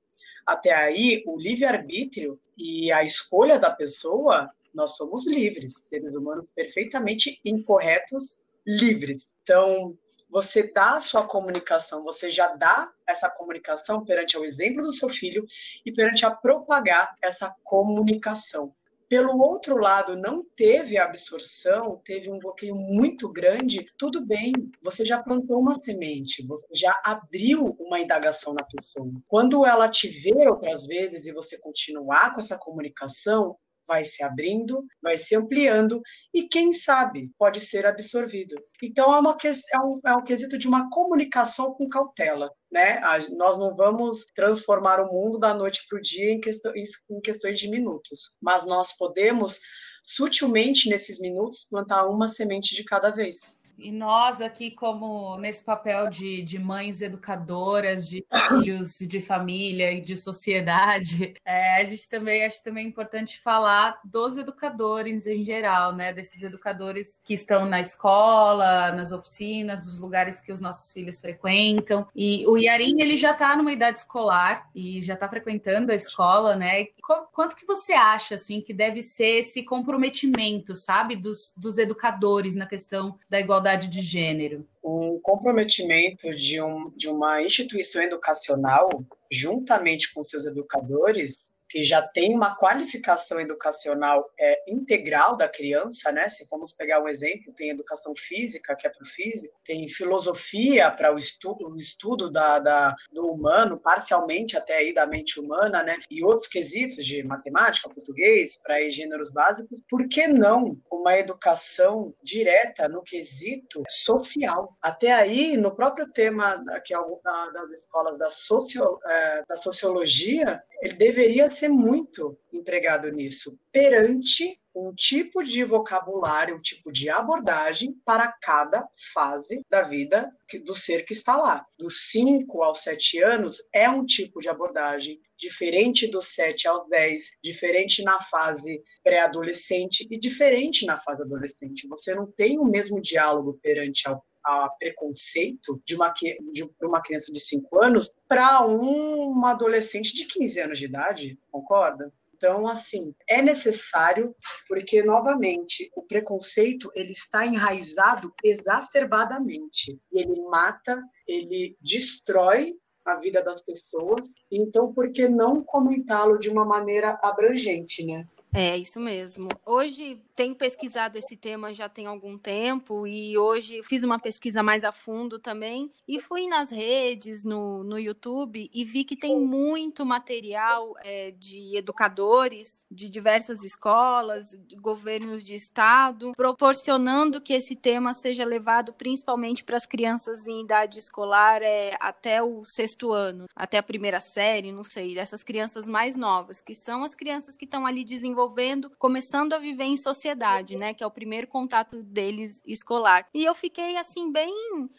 Até 0.46 0.72
aí, 0.72 1.22
o 1.26 1.38
livre-arbítrio 1.38 2.38
e 2.56 2.90
a 2.92 3.02
escolha 3.02 3.58
da 3.58 3.70
pessoa, 3.70 4.50
nós 4.75 4.96
somos 4.96 5.26
livres, 5.26 5.84
seres 5.88 6.14
humanos 6.14 6.46
perfeitamente 6.54 7.40
incorretos, 7.44 8.40
livres. 8.66 9.34
Então, 9.42 9.96
você 10.28 10.72
dá 10.72 10.92
a 10.92 11.00
sua 11.00 11.26
comunicação, 11.26 12.02
você 12.02 12.30
já 12.30 12.54
dá 12.56 12.90
essa 13.06 13.28
comunicação 13.28 14.04
perante 14.04 14.37
o 14.38 14.44
exemplo 14.44 14.82
do 14.82 14.92
seu 14.92 15.08
filho 15.08 15.44
e 15.84 15.92
perante 15.92 16.25
a 16.25 16.30
propagar 16.30 17.14
essa 17.22 17.54
comunicação 17.62 18.75
pelo 19.12 19.38
outro 19.42 19.76
lado, 19.76 20.16
não 20.16 20.42
teve 20.42 20.97
absorção, 20.97 22.00
teve 22.02 22.31
um 22.31 22.38
bloqueio 22.38 22.75
muito 22.75 23.31
grande, 23.31 23.85
tudo 23.99 24.25
bem, 24.25 24.54
você 24.83 25.04
já 25.04 25.23
plantou 25.23 25.61
uma 25.61 25.75
semente, 25.75 26.42
você 26.47 26.66
já 26.73 26.99
abriu 27.04 27.76
uma 27.78 28.00
indagação 28.00 28.54
na 28.54 28.64
pessoa. 28.64 29.12
Quando 29.28 29.66
ela 29.66 29.87
te 29.87 30.09
ver 30.09 30.49
outras 30.49 30.87
vezes 30.87 31.26
e 31.26 31.33
você 31.35 31.59
continuar 31.59 32.33
com 32.33 32.38
essa 32.38 32.57
comunicação, 32.57 33.59
vai 33.87 34.05
se 34.05 34.23
abrindo, 34.23 34.85
vai 35.03 35.17
se 35.17 35.35
ampliando 35.35 36.01
e, 36.33 36.49
quem 36.49 36.73
sabe, 36.73 37.31
pode 37.39 37.61
ser 37.61 37.87
absorvido. 37.87 38.57
Então, 38.83 39.15
é, 39.15 39.19
uma, 39.19 39.37
é, 39.43 39.79
um, 39.81 40.01
é 40.07 40.15
um 40.15 40.25
quesito 40.25 40.57
de 40.59 40.69
uma 40.69 40.89
comunicação 40.91 41.75
com 41.75 41.89
cautela. 41.89 42.51
Né? 42.71 43.03
nós 43.37 43.59
não 43.59 43.77
vamos 43.77 44.25
transformar 44.35 44.99
o 44.99 45.12
mundo 45.12 45.39
da 45.39 45.53
noite 45.53 45.85
para 45.87 45.99
o 45.99 46.01
dia 46.01 46.31
em, 46.31 46.41
questão, 46.41 46.73
em 46.75 47.21
questões 47.21 47.59
de 47.59 47.69
minutos, 47.69 48.33
mas 48.41 48.65
nós 48.65 48.97
podemos 48.97 49.61
sutilmente 50.03 50.89
nesses 50.89 51.21
minutos 51.21 51.67
plantar 51.69 52.07
uma 52.07 52.29
semente 52.29 52.75
de 52.75 52.83
cada 52.83 53.11
vez. 53.11 53.61
E 53.79 53.91
nós 53.91 54.41
aqui, 54.41 54.71
como 54.71 55.37
nesse 55.38 55.64
papel 55.64 56.09
de, 56.09 56.43
de 56.43 56.59
mães 56.59 57.00
educadoras, 57.00 58.09
de 58.09 58.25
filhos, 58.49 58.99
de 59.00 59.21
família 59.21 59.93
e 59.93 60.00
de 60.00 60.17
sociedade, 60.17 61.35
é, 61.45 61.81
a 61.81 61.85
gente 61.85 62.09
também 62.09 62.45
acho 62.45 62.62
também 62.62 62.87
importante 62.87 63.41
falar 63.41 63.99
dos 64.05 64.37
educadores 64.37 65.26
em 65.26 65.45
geral, 65.45 65.93
né? 65.93 66.12
Desses 66.12 66.43
educadores 66.43 67.21
que 67.25 67.35
estão 67.35 67.64
na 67.64 67.81
escola, 67.81 68.93
nas 68.93 69.12
oficinas, 69.12 69.87
nos 69.87 69.99
lugares 69.99 70.41
que 70.41 70.52
os 70.52 70.61
nossos 70.61 70.93
filhos 70.93 71.21
frequentam. 71.21 72.07
E 72.14 72.47
o 72.47 72.57
Yarin, 72.57 73.00
ele 73.00 73.17
já 73.17 73.33
está 73.33 73.57
numa 73.57 73.73
idade 73.73 73.99
escolar 74.00 74.69
e 74.75 75.02
já 75.02 75.14
está 75.14 75.29
frequentando 75.29 75.93
a 75.93 75.95
escola, 75.95 76.55
né? 76.55 76.87
Quanto 77.33 77.57
que 77.57 77.67
você 77.67 77.93
acha, 77.93 78.37
assim, 78.37 78.61
que 78.61 78.73
deve 78.73 79.02
ser 79.02 79.38
esse 79.38 79.64
comprometimento, 79.64 80.76
sabe, 80.76 81.17
dos, 81.17 81.52
dos 81.57 81.79
educadores 81.79 82.55
na 82.55 82.67
questão 82.67 83.19
da 83.29 83.41
igualdade 83.41 83.72
de 83.76 84.02
gênero? 84.02 84.67
Um 84.83 85.19
comprometimento 85.21 86.35
de, 86.35 86.61
um, 86.61 86.91
de 86.97 87.09
uma 87.09 87.43
instituição 87.43 88.02
educacional, 88.02 88.88
juntamente 89.31 90.12
com 90.12 90.25
seus 90.25 90.45
educadores, 90.45 91.51
que 91.73 91.83
já 91.83 92.02
tem 92.02 92.35
uma 92.35 92.55
qualificação 92.55 93.41
educacional 93.41 94.31
é, 94.38 94.71
integral 94.71 95.38
da 95.38 95.49
criança, 95.49 96.12
né? 96.12 96.29
Se 96.29 96.47
formos 96.47 96.71
pegar 96.71 97.02
um 97.02 97.09
exemplo, 97.09 97.50
tem 97.57 97.71
educação 97.71 98.12
física, 98.14 98.76
que 98.76 98.87
é 98.87 98.91
para 98.91 99.02
o 99.02 99.07
físico, 99.07 99.59
tem 99.64 99.88
filosofia 99.88 100.91
para 100.91 101.14
o 101.14 101.17
estudo, 101.17 101.71
o 101.71 101.79
estudo 101.79 102.31
da, 102.31 102.59
da, 102.59 102.95
do 103.11 103.26
humano, 103.26 103.81
parcialmente 103.81 104.55
até 104.55 104.76
aí 104.76 104.93
da 104.93 105.07
mente 105.07 105.41
humana, 105.41 105.83
né? 105.83 105.97
E 106.11 106.23
outros 106.23 106.47
quesitos 106.47 107.07
de 107.07 107.23
matemática, 107.23 107.88
português, 107.88 108.61
para 108.62 108.79
gêneros 108.91 109.31
básicos. 109.31 109.83
Por 109.88 110.07
que 110.11 110.26
não 110.26 110.79
uma 110.91 111.17
educação 111.17 112.14
direta 112.23 112.87
no 112.87 113.00
quesito 113.00 113.83
social? 113.88 114.76
Até 114.83 115.11
aí, 115.11 115.57
no 115.57 115.75
próprio 115.75 116.07
tema 116.12 116.62
é 116.69 117.52
das 117.55 117.71
escolas 117.71 118.19
da, 118.19 118.29
socio, 118.29 118.99
é, 119.07 119.43
da 119.49 119.57
sociologia, 119.57 120.62
ele 120.83 120.95
deveria 120.95 121.49
ser 121.49 121.69
muito 121.69 122.37
empregado 122.53 123.09
nisso, 123.09 123.57
perante 123.71 124.59
um 124.75 124.93
tipo 124.93 125.45
de 125.45 125.62
vocabulário, 125.62 126.57
um 126.57 126.61
tipo 126.61 126.91
de 126.91 127.09
abordagem 127.09 127.95
para 128.05 128.33
cada 128.43 128.89
fase 129.15 129.65
da 129.71 129.83
vida 129.83 130.29
do 130.65 130.75
ser 130.75 131.05
que 131.05 131.12
está 131.12 131.37
lá. 131.37 131.65
Dos 131.79 132.11
5 132.11 132.65
aos 132.65 132.83
7 132.83 133.23
anos 133.23 133.62
é 133.73 133.89
um 133.89 134.05
tipo 134.05 134.41
de 134.41 134.49
abordagem 134.49 135.21
diferente 135.37 136.09
dos 136.09 136.35
7 136.35 136.67
aos 136.67 136.89
10, 136.89 137.31
diferente 137.41 138.03
na 138.03 138.19
fase 138.19 138.83
pré-adolescente 139.05 140.05
e 140.11 140.19
diferente 140.19 140.85
na 140.85 140.99
fase 140.99 141.23
adolescente. 141.23 141.87
Você 141.87 142.12
não 142.12 142.27
tem 142.27 142.59
o 142.59 142.65
mesmo 142.65 143.01
diálogo 143.01 143.57
perante 143.62 144.09
ao 144.09 144.25
a 144.44 144.68
preconceito 144.68 145.80
de 145.84 145.94
uma, 145.94 146.12
de 146.52 146.68
uma 146.82 147.00
criança 147.00 147.32
de 147.32 147.40
5 147.40 147.82
anos 147.82 148.14
para 148.28 148.64
uma 148.66 149.50
adolescente 149.52 150.14
de 150.14 150.25
15 150.26 150.61
anos 150.61 150.78
de 150.78 150.84
idade, 150.87 151.38
concorda? 151.50 152.12
Então, 152.34 152.66
assim, 152.66 153.14
é 153.28 153.40
necessário, 153.40 154.34
porque, 154.66 155.00
novamente, 155.00 155.88
o 155.94 156.02
preconceito 156.02 156.90
ele 156.92 157.12
está 157.12 157.46
enraizado 157.46 158.34
exacerbadamente. 158.42 159.96
Ele 160.12 160.42
mata, 160.50 161.00
ele 161.25 161.76
destrói 161.80 162.75
a 163.04 163.14
vida 163.14 163.44
das 163.44 163.62
pessoas. 163.62 164.28
Então, 164.50 164.92
por 164.92 165.12
que 165.12 165.28
não 165.28 165.62
comentá-lo 165.62 166.37
de 166.37 166.50
uma 166.50 166.64
maneira 166.64 167.16
abrangente, 167.22 168.04
né? 168.04 168.26
É, 168.54 168.76
isso 168.76 169.00
mesmo. 169.00 169.49
Hoje 169.64 170.21
tenho 170.37 170.54
pesquisado 170.54 171.16
esse 171.16 171.38
tema 171.38 171.73
já 171.73 171.88
tem 171.88 172.04
algum 172.04 172.37
tempo 172.37 173.06
e 173.06 173.37
hoje 173.38 173.82
fiz 173.82 174.04
uma 174.04 174.18
pesquisa 174.18 174.62
mais 174.62 174.85
a 174.85 174.92
fundo 174.92 175.38
também 175.38 175.90
e 176.06 176.21
fui 176.21 176.47
nas 176.47 176.71
redes, 176.71 177.44
no, 177.44 177.82
no 177.82 177.99
YouTube 177.99 178.71
e 178.71 178.85
vi 178.85 179.04
que 179.04 179.16
tem 179.16 179.40
muito 179.40 180.04
material 180.04 180.92
é, 181.02 181.30
de 181.30 181.75
educadores 181.78 182.85
de 182.90 183.09
diversas 183.09 183.64
escolas, 183.64 184.50
de 184.66 184.76
governos 184.76 185.42
de 185.42 185.54
estado, 185.54 186.32
proporcionando 186.37 187.40
que 187.40 187.54
esse 187.54 187.75
tema 187.75 188.12
seja 188.12 188.44
levado 188.44 188.92
principalmente 188.92 189.64
para 189.64 189.78
as 189.78 189.87
crianças 189.87 190.47
em 190.47 190.61
idade 190.61 190.99
escolar 190.99 191.62
é, 191.62 191.97
até 191.99 192.42
o 192.42 192.62
sexto 192.66 193.12
ano, 193.12 193.47
até 193.56 193.78
a 193.78 193.82
primeira 193.82 194.21
série, 194.21 194.73
não 194.73 194.85
sei, 194.85 195.14
dessas 195.14 195.42
crianças 195.42 195.88
mais 195.88 196.16
novas, 196.16 196.61
que 196.61 196.75
são 196.75 197.02
as 197.02 197.14
crianças 197.14 197.56
que 197.56 197.64
estão 197.64 197.87
ali 197.87 198.04
desenvolvendo 198.04 198.41
desenvolvendo, 198.42 198.90
começando 198.99 199.52
a 199.52 199.58
viver 199.58 199.84
em 199.84 199.96
sociedade, 199.96 200.76
né? 200.76 200.94
Que 200.94 201.04
é 201.04 201.06
o 201.06 201.11
primeiro 201.11 201.46
contato 201.46 202.02
deles 202.02 202.61
escolar. 202.66 203.26
E 203.34 203.44
eu 203.44 203.54
fiquei 203.54 203.96
assim 203.96 204.30
bem 204.30 204.52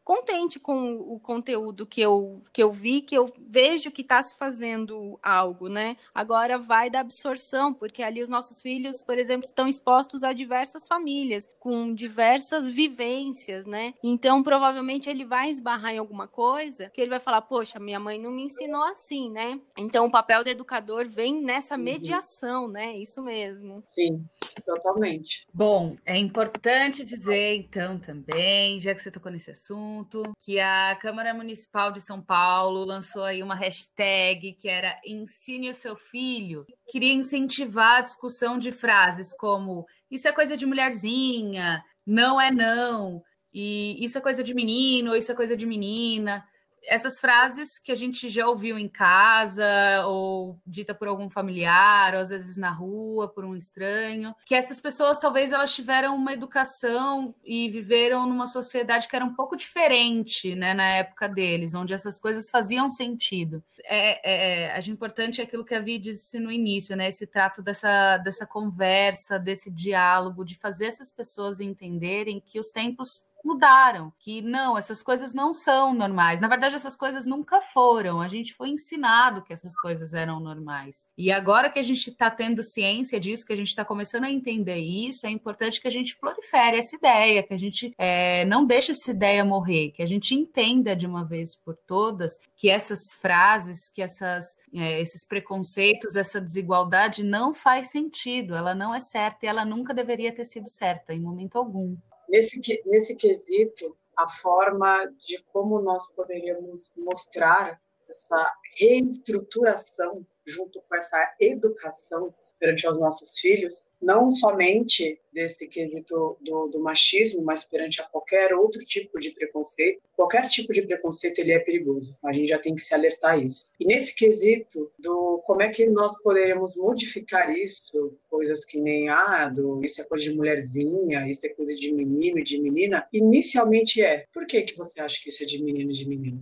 contente 0.03 0.59
com 0.59 0.95
o 0.95 1.19
conteúdo 1.19 1.85
que 1.85 2.01
eu 2.01 2.41
que 2.51 2.61
eu 2.61 2.71
vi, 2.71 3.01
que 3.01 3.15
eu 3.15 3.31
vejo 3.37 3.91
que 3.91 4.01
está 4.01 4.21
se 4.21 4.35
fazendo 4.37 5.19
algo, 5.21 5.67
né? 5.67 5.97
Agora 6.13 6.57
vai 6.57 6.89
da 6.89 6.99
absorção, 6.99 7.73
porque 7.73 8.03
ali 8.03 8.21
os 8.21 8.29
nossos 8.29 8.61
filhos, 8.61 9.03
por 9.03 9.17
exemplo, 9.17 9.45
estão 9.45 9.67
expostos 9.67 10.23
a 10.23 10.33
diversas 10.33 10.87
famílias 10.87 11.49
com 11.59 11.93
diversas 11.93 12.69
vivências, 12.69 13.65
né? 13.65 13.93
Então 14.03 14.43
provavelmente 14.43 15.09
ele 15.09 15.25
vai 15.25 15.49
esbarrar 15.49 15.93
em 15.93 15.97
alguma 15.97 16.27
coisa 16.27 16.89
que 16.89 17.01
ele 17.01 17.09
vai 17.09 17.19
falar, 17.19 17.41
poxa, 17.41 17.79
minha 17.79 17.99
mãe 17.99 18.19
não 18.19 18.31
me 18.31 18.43
ensinou 18.43 18.83
assim, 18.83 19.29
né? 19.29 19.59
Então 19.77 20.05
o 20.05 20.11
papel 20.11 20.43
do 20.43 20.49
educador 20.49 21.07
vem 21.07 21.41
nessa 21.41 21.75
uhum. 21.75 21.83
mediação, 21.83 22.67
né? 22.67 22.97
Isso 22.97 23.21
mesmo 23.21 23.32
mesmo. 23.33 23.83
Sim, 23.87 24.23
totalmente. 24.63 25.47
Bom, 25.51 25.97
é 26.05 26.17
importante 26.17 27.03
dizer, 27.03 27.55
então, 27.55 27.97
também, 27.97 28.79
já 28.79 28.93
que 28.93 29.01
você 29.01 29.09
tocou 29.09 29.31
nesse 29.31 29.49
assunto, 29.49 30.21
que 30.39 30.59
a 30.59 30.95
Câmara 31.01 31.33
Municipal 31.33 31.91
de 31.91 31.99
São 31.99 32.21
Paulo 32.21 32.85
lançou 32.85 33.23
aí 33.23 33.41
uma 33.41 33.55
hashtag 33.55 34.53
que 34.53 34.69
era 34.69 34.99
Ensine 35.03 35.71
o 35.71 35.73
seu 35.73 35.95
filho. 35.95 36.65
Queria 36.87 37.13
incentivar 37.13 37.97
a 37.97 38.01
discussão 38.01 38.59
de 38.59 38.71
frases 38.71 39.35
como 39.35 39.85
isso 40.11 40.27
é 40.27 40.31
coisa 40.31 40.55
de 40.55 40.65
mulherzinha, 40.65 41.83
não 42.05 42.39
é 42.39 42.51
não, 42.51 43.23
e 43.51 44.03
isso 44.03 44.17
é 44.17 44.21
coisa 44.21 44.43
de 44.43 44.53
menino, 44.53 45.15
isso 45.15 45.31
é 45.31 45.35
coisa 45.35 45.57
de 45.57 45.65
menina 45.65 46.45
essas 46.85 47.19
frases 47.19 47.79
que 47.79 47.91
a 47.91 47.95
gente 47.95 48.29
já 48.29 48.47
ouviu 48.47 48.77
em 48.77 48.87
casa, 48.87 50.05
ou 50.05 50.59
dita 50.65 50.93
por 50.93 51.07
algum 51.07 51.29
familiar, 51.29 52.13
ou 52.15 52.21
às 52.21 52.29
vezes 52.29 52.57
na 52.57 52.71
rua, 52.71 53.27
por 53.27 53.45
um 53.45 53.55
estranho, 53.55 54.35
que 54.45 54.55
essas 54.55 54.79
pessoas 54.79 55.19
talvez 55.19 55.51
elas 55.51 55.73
tiveram 55.73 56.15
uma 56.15 56.33
educação 56.33 57.33
e 57.43 57.69
viveram 57.69 58.27
numa 58.27 58.47
sociedade 58.47 59.07
que 59.07 59.15
era 59.15 59.25
um 59.25 59.33
pouco 59.33 59.55
diferente, 59.55 60.55
né, 60.55 60.73
na 60.73 60.87
época 60.95 61.27
deles, 61.27 61.73
onde 61.73 61.93
essas 61.93 62.19
coisas 62.19 62.49
faziam 62.49 62.89
sentido. 62.89 63.63
É, 63.85 64.31
é, 64.31 64.63
é, 64.63 64.77
acho 64.77 64.91
importante 64.91 65.41
aquilo 65.41 65.65
que 65.65 65.75
a 65.75 65.79
Vi 65.79 65.99
disse 65.99 66.39
no 66.39 66.51
início, 66.51 66.95
né, 66.95 67.07
esse 67.07 67.27
trato 67.27 67.61
dessa, 67.61 68.17
dessa 68.17 68.45
conversa, 68.45 69.39
desse 69.39 69.71
diálogo, 69.71 70.43
de 70.45 70.57
fazer 70.57 70.87
essas 70.87 71.11
pessoas 71.11 71.59
entenderem 71.59 72.41
que 72.45 72.59
os 72.59 72.69
tempos 72.69 73.25
mudaram, 73.43 74.13
que 74.19 74.41
não, 74.41 74.77
essas 74.77 75.03
coisas 75.03 75.33
não 75.33 75.51
são 75.51 75.93
normais. 75.93 76.39
Na 76.39 76.47
verdade, 76.47 76.75
essas 76.75 76.95
coisas 76.95 77.25
nunca 77.25 77.59
foram. 77.61 78.21
A 78.21 78.27
gente 78.27 78.53
foi 78.53 78.69
ensinado 78.69 79.43
que 79.43 79.51
essas 79.51 79.75
coisas 79.75 80.13
eram 80.13 80.39
normais. 80.39 81.09
E 81.17 81.31
agora 81.31 81.69
que 81.69 81.79
a 81.79 81.83
gente 81.83 82.09
está 82.09 82.31
tendo 82.31 82.63
ciência 82.63 83.19
disso, 83.19 83.45
que 83.45 83.53
a 83.53 83.57
gente 83.57 83.67
está 83.67 83.83
começando 83.83 84.23
a 84.23 84.31
entender 84.31 84.77
isso, 84.77 85.27
é 85.27 85.29
importante 85.29 85.81
que 85.81 85.87
a 85.87 85.91
gente 85.91 86.17
prolifere 86.17 86.77
essa 86.77 86.95
ideia, 86.95 87.43
que 87.43 87.53
a 87.53 87.57
gente 87.57 87.93
é, 87.97 88.45
não 88.45 88.65
deixe 88.65 88.91
essa 88.91 89.11
ideia 89.11 89.43
morrer, 89.43 89.91
que 89.91 90.01
a 90.01 90.07
gente 90.07 90.33
entenda 90.33 90.95
de 90.95 91.05
uma 91.05 91.25
vez 91.25 91.55
por 91.55 91.75
todas 91.75 92.33
que 92.55 92.69
essas 92.69 93.13
frases, 93.19 93.89
que 93.89 94.01
essas, 94.01 94.57
é, 94.73 95.01
esses 95.01 95.25
preconceitos, 95.27 96.15
essa 96.15 96.39
desigualdade 96.39 97.23
não 97.23 97.53
faz 97.53 97.91
sentido, 97.91 98.55
ela 98.55 98.73
não 98.73 98.93
é 98.95 98.99
certa 98.99 99.45
e 99.45 99.49
ela 99.49 99.65
nunca 99.65 99.93
deveria 99.93 100.33
ter 100.33 100.45
sido 100.45 100.69
certa 100.69 101.13
em 101.13 101.19
momento 101.19 101.57
algum. 101.57 101.95
Nesse, 102.33 102.59
nesse 102.87 103.15
quesito, 103.15 103.95
a 104.17 104.27
forma 104.27 105.05
de 105.23 105.37
como 105.53 105.79
nós 105.79 106.03
poderíamos 106.13 106.91
mostrar 106.97 107.79
essa 108.09 108.51
reestruturação 108.75 110.25
junto 110.43 110.81
com 110.81 110.95
essa 110.95 111.35
educação 111.39 112.33
perante 112.57 112.87
aos 112.87 112.99
nossos 112.99 113.39
filhos 113.39 113.87
não 114.03 114.31
somente 114.31 115.19
desse 115.31 115.67
quesito 115.67 116.37
do, 116.41 116.67
do, 116.67 116.79
machismo, 116.79 117.43
mas 117.43 117.63
perante 117.63 118.01
a 118.01 118.05
qualquer 118.05 118.53
outro 118.53 118.83
tipo 118.85 119.19
de 119.19 119.31
preconceito. 119.31 120.01
Qualquer 120.15 120.47
tipo 120.49 120.71
de 120.71 120.81
preconceito 120.83 121.39
ele 121.39 121.53
é 121.53 121.59
perigoso. 121.59 122.15
A 122.23 122.31
gente 122.31 122.49
já 122.49 122.59
tem 122.59 122.75
que 122.75 122.81
se 122.81 122.93
alertar 122.93 123.33
a 123.33 123.37
isso. 123.37 123.65
E 123.79 123.85
nesse 123.85 124.13
quesito 124.13 124.91
do 124.99 125.41
como 125.45 125.61
é 125.61 125.69
que 125.69 125.85
nós 125.87 126.13
poderemos 126.21 126.75
modificar 126.75 127.49
isso, 127.55 128.17
coisas 128.29 128.65
que 128.65 128.79
nem 128.79 129.09
ah, 129.09 129.49
do, 129.49 129.83
isso 129.83 130.01
é 130.01 130.03
coisa 130.03 130.23
de 130.25 130.35
mulherzinha, 130.35 131.27
isso 131.27 131.45
é 131.45 131.49
coisa 131.49 131.73
de 131.73 131.93
menino 131.93 132.39
e 132.39 132.43
de 132.43 132.61
menina, 132.61 133.07
inicialmente 133.11 134.03
é. 134.03 134.25
Por 134.33 134.45
que 134.45 134.61
que 134.61 134.77
você 134.77 135.01
acha 135.01 135.19
que 135.21 135.29
isso 135.29 135.43
é 135.43 135.45
de 135.45 135.63
menino 135.63 135.91
e 135.91 135.95
de 135.95 136.07
menina? 136.07 136.39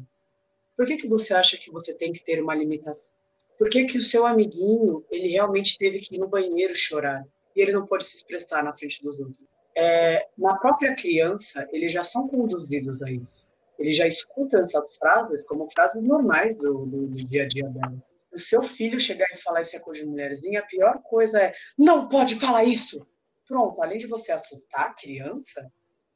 Por 0.75 0.85
que 0.85 0.97
que 0.97 1.07
você 1.07 1.33
acha 1.33 1.57
que 1.57 1.71
você 1.71 1.93
tem 1.93 2.11
que 2.11 2.23
ter 2.23 2.41
uma 2.41 2.55
limitação? 2.55 3.11
Por 3.61 3.69
que 3.69 3.85
que 3.85 3.99
o 3.99 4.01
seu 4.01 4.25
amiguinho, 4.25 5.05
ele 5.11 5.27
realmente 5.27 5.77
teve 5.77 5.99
que 5.99 6.15
ir 6.15 6.17
no 6.17 6.27
banheiro 6.27 6.75
chorar? 6.75 7.23
E 7.55 7.61
ele 7.61 7.71
não 7.71 7.85
pode 7.85 8.05
se 8.05 8.15
expressar 8.15 8.63
na 8.63 8.75
frente 8.75 9.01
dos 9.01 9.19
outros. 9.19 9.45
É, 9.75 10.27
na 10.37 10.57
própria 10.57 10.95
criança, 10.95 11.67
eles 11.71 11.91
já 11.91 12.03
são 12.03 12.27
conduzidos 12.27 13.01
a 13.01 13.09
isso. 13.09 13.49
Eles 13.79 13.95
já 13.95 14.05
escutam 14.05 14.59
essas 14.59 14.95
frases 14.97 15.43
como 15.45 15.71
frases 15.71 16.03
normais 16.03 16.55
do, 16.55 16.85
do, 16.85 17.07
do 17.07 17.25
dia 17.27 17.43
a 17.43 17.47
dia 17.47 17.67
delas. 17.69 17.99
O 18.31 18.39
seu 18.39 18.61
filho 18.61 18.99
chegar 18.99 19.25
e 19.33 19.37
falar 19.37 19.61
isso 19.61 19.75
é 19.75 19.79
coisa 19.79 20.01
de 20.01 20.07
mulherzinha, 20.07 20.59
a 20.59 20.65
pior 20.65 21.01
coisa 21.03 21.41
é 21.41 21.53
não 21.77 22.07
pode 22.07 22.35
falar 22.35 22.63
isso. 22.63 23.05
Pronto, 23.47 23.81
além 23.81 23.97
de 23.97 24.07
você 24.07 24.31
assustar 24.31 24.87
a 24.87 24.93
criança, 24.93 25.69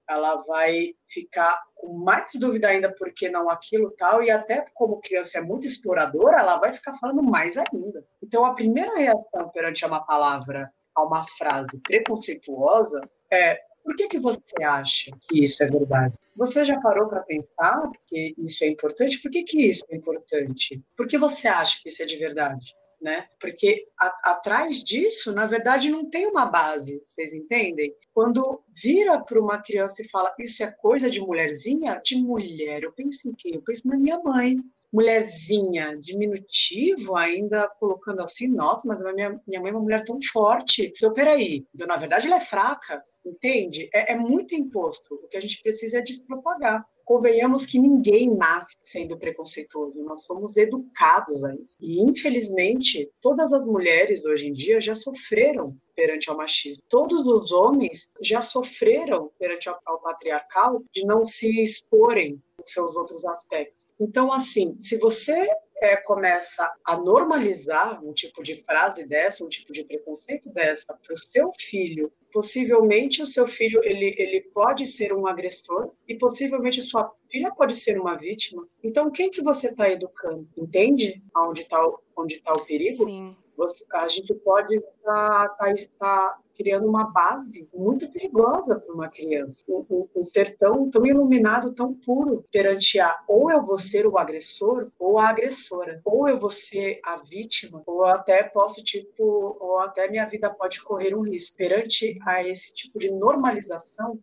ela 0.08 0.36
vai 0.44 0.94
ficar 1.08 1.62
com 1.74 1.94
mais 1.94 2.32
dúvida 2.36 2.68
ainda 2.68 2.94
porque 2.94 3.28
não 3.28 3.50
aquilo 3.50 3.92
tal 3.98 4.24
e 4.24 4.30
até 4.30 4.66
como 4.74 5.02
criança 5.02 5.40
é 5.40 5.42
muito 5.42 5.66
exploradora, 5.66 6.38
ela 6.38 6.58
vai 6.58 6.72
ficar 6.72 6.94
falando 6.94 7.24
mais 7.24 7.58
ainda. 7.58 8.06
Então 8.24 8.46
a 8.46 8.54
primeira 8.54 8.96
reação 8.96 9.50
perante 9.52 9.86
uma 9.86 10.06
palavra 10.06 10.72
a 10.96 11.04
uma 11.04 11.26
frase 11.28 11.78
preconceituosa 11.80 13.02
é 13.32 13.60
por 13.86 13.96
que, 13.96 14.08
que 14.08 14.20
você 14.20 14.64
acha 14.64 15.12
que 15.22 15.44
isso 15.44 15.64
é 15.64 15.70
verdade? 15.70 16.16
Você 16.36 16.66
já 16.66 16.80
parou 16.82 17.08
para 17.08 17.22
pensar 17.22 17.88
que 18.08 18.34
isso 18.38 18.64
é 18.64 18.68
importante? 18.68 19.22
Por 19.22 19.30
que, 19.30 19.44
que 19.44 19.62
isso 19.62 19.86
é 19.90 19.96
importante? 19.96 20.84
Por 20.98 21.08
que 21.08 21.20
você 21.20 21.48
acha 21.48 21.80
que 21.82 21.90
isso 21.90 22.02
é 22.02 22.06
de 22.06 22.18
verdade? 22.18 22.76
Né? 23.00 23.28
Porque 23.40 23.88
a, 24.00 24.32
atrás 24.32 24.84
disso, 24.84 25.32
na 25.34 25.46
verdade, 25.46 25.92
não 25.92 26.10
tem 26.10 26.26
uma 26.26 26.48
base, 26.48 27.00
vocês 27.06 27.34
entendem? 27.34 27.94
Quando 28.12 28.64
vira 28.74 29.20
para 29.20 29.40
uma 29.40 29.62
criança 29.62 30.02
e 30.02 30.10
fala 30.10 30.34
isso 30.40 30.64
é 30.64 30.72
coisa 30.72 31.08
de 31.08 31.22
mulherzinha, 31.22 32.02
de 32.04 32.16
mulher, 32.16 32.82
eu 32.82 32.92
penso 32.92 33.30
em 33.30 33.34
quem? 33.34 33.54
Eu 33.54 33.62
penso 33.62 33.88
na 33.88 33.98
minha 33.98 34.18
mãe 34.24 34.60
mulherzinha, 34.96 35.98
diminutivo, 36.00 37.18
ainda 37.18 37.68
colocando 37.80 38.22
assim, 38.22 38.48
nossa, 38.48 38.88
mas 38.88 39.02
minha, 39.14 39.42
minha 39.46 39.62
mãe 39.62 39.70
é 39.70 39.74
uma 39.74 39.84
mulher 39.84 40.06
tão 40.06 40.18
forte. 40.32 40.94
Então, 40.96 41.14
peraí, 41.14 41.66
então, 41.76 41.86
na 41.86 41.98
verdade 41.98 42.28
ela 42.28 42.38
é 42.38 42.40
fraca, 42.40 43.04
entende? 43.26 43.90
É, 43.94 44.14
é 44.14 44.16
muito 44.16 44.56
imposto. 44.56 45.16
O 45.16 45.28
que 45.28 45.36
a 45.36 45.42
gente 45.42 45.62
precisa 45.62 45.98
é 45.98 46.02
despropagar 46.02 46.86
convenhamos 47.06 47.68
que 47.68 47.80
ninguém 47.80 48.36
nasce 48.36 48.76
sendo 48.82 49.18
preconceituoso, 49.18 50.04
nós 50.04 50.26
somos 50.26 50.58
educados 50.58 51.44
a 51.44 51.54
isso. 51.54 51.76
E, 51.80 52.02
infelizmente, 52.02 53.10
todas 53.22 53.54
as 53.54 53.64
mulheres 53.66 54.26
hoje 54.26 54.48
em 54.48 54.54
dia 54.54 54.82
já 54.82 54.96
sofreram 54.96 55.78
perante 55.96 56.30
ao 56.30 56.36
machismo. 56.36 56.84
Todos 56.90 57.26
os 57.26 57.52
homens 57.52 58.10
já 58.22 58.42
sofreram 58.42 59.32
perante 59.40 59.70
ao 59.70 60.02
patriarcal 60.02 60.84
de 60.92 61.06
não 61.06 61.26
se 61.26 61.62
exporem 61.62 62.42
os 62.62 62.72
seus 62.74 62.96
outros 62.96 63.24
aspectos. 63.24 63.75
Então, 64.00 64.32
assim, 64.32 64.78
se 64.78 64.98
você 64.98 65.50
é, 65.82 65.96
começa 65.98 66.72
a 66.86 66.98
normalizar 66.98 68.04
um 68.04 68.14
tipo 68.14 68.42
de 68.44 68.56
frase 68.64 69.06
dessa, 69.06 69.44
um 69.44 69.50
tipo 69.50 69.74
de 69.74 69.84
preconceito 69.84 70.50
dessa 70.50 70.94
para 70.94 71.14
o 71.14 71.18
seu 71.18 71.52
filho, 71.58 72.12
possivelmente 72.32 73.22
o 73.22 73.28
seu 73.28 73.48
filho 73.48 73.82
ele, 73.84 74.16
ele 74.18 74.42
pode 74.54 74.86
ser 74.86 75.14
um 75.14 75.28
agressor 75.28 75.92
e 76.08 76.16
possivelmente 76.16 76.82
sua 76.82 77.12
filha 77.30 77.52
pode 77.52 77.76
ser 77.76 78.00
uma 78.00 78.18
vítima. 78.18 78.68
Então, 78.84 79.12
quem 79.12 79.30
que 79.30 79.42
você 79.42 79.70
está 79.70 79.90
educando? 79.90 80.48
Entende 80.58 81.22
aonde 81.34 81.62
está 81.62 81.78
onde 82.18 82.42
tá 82.42 82.54
o 82.54 82.66
perigo? 82.66 83.06
Sim. 83.06 83.36
Você, 83.58 83.86
a 83.94 84.08
gente 84.08 84.34
pode 84.36 84.76
estar 84.76 85.50
tá, 85.50 85.50
tá, 85.50 85.74
tá 85.98 86.40
criando 86.56 86.88
uma 86.88 87.06
base 87.06 87.68
muito 87.74 88.10
perigosa 88.12 88.80
para 88.80 88.94
uma 88.94 89.10
criança. 89.10 89.64
Um, 89.68 89.86
um, 89.90 90.10
um, 90.16 90.24
ser 90.24 90.58
tão, 90.58 90.90
tão 90.90 91.06
iluminado, 91.06 91.74
tão 91.74 91.94
puro, 91.94 92.46
perante 92.52 93.00
a 93.00 93.24
ou 93.28 93.52
eu 93.52 93.64
vou 93.64 93.78
ser 93.78 94.08
o 94.08 94.18
agressor 94.18 94.90
ou 94.98 95.20
a 95.20 95.30
agressora, 95.30 96.02
ou 96.04 96.28
eu 96.28 96.40
vou 96.40 96.50
ser 96.50 97.00
a 97.04 97.18
vítima, 97.18 97.84
ou 97.86 98.06
até 98.06 98.44
posso, 98.44 98.84
tipo, 98.84 99.58
ou 99.60 99.80
até 99.80 100.10
minha 100.10 100.26
vida 100.26 100.50
pode 100.50 100.82
correr 100.82 101.16
um 101.16 101.22
risco. 101.22 101.58
Perante 101.58 102.18
a 102.26 102.44
esse 102.44 102.74
tipo 102.74 103.00
de 103.00 103.12
normalização, 103.12 104.20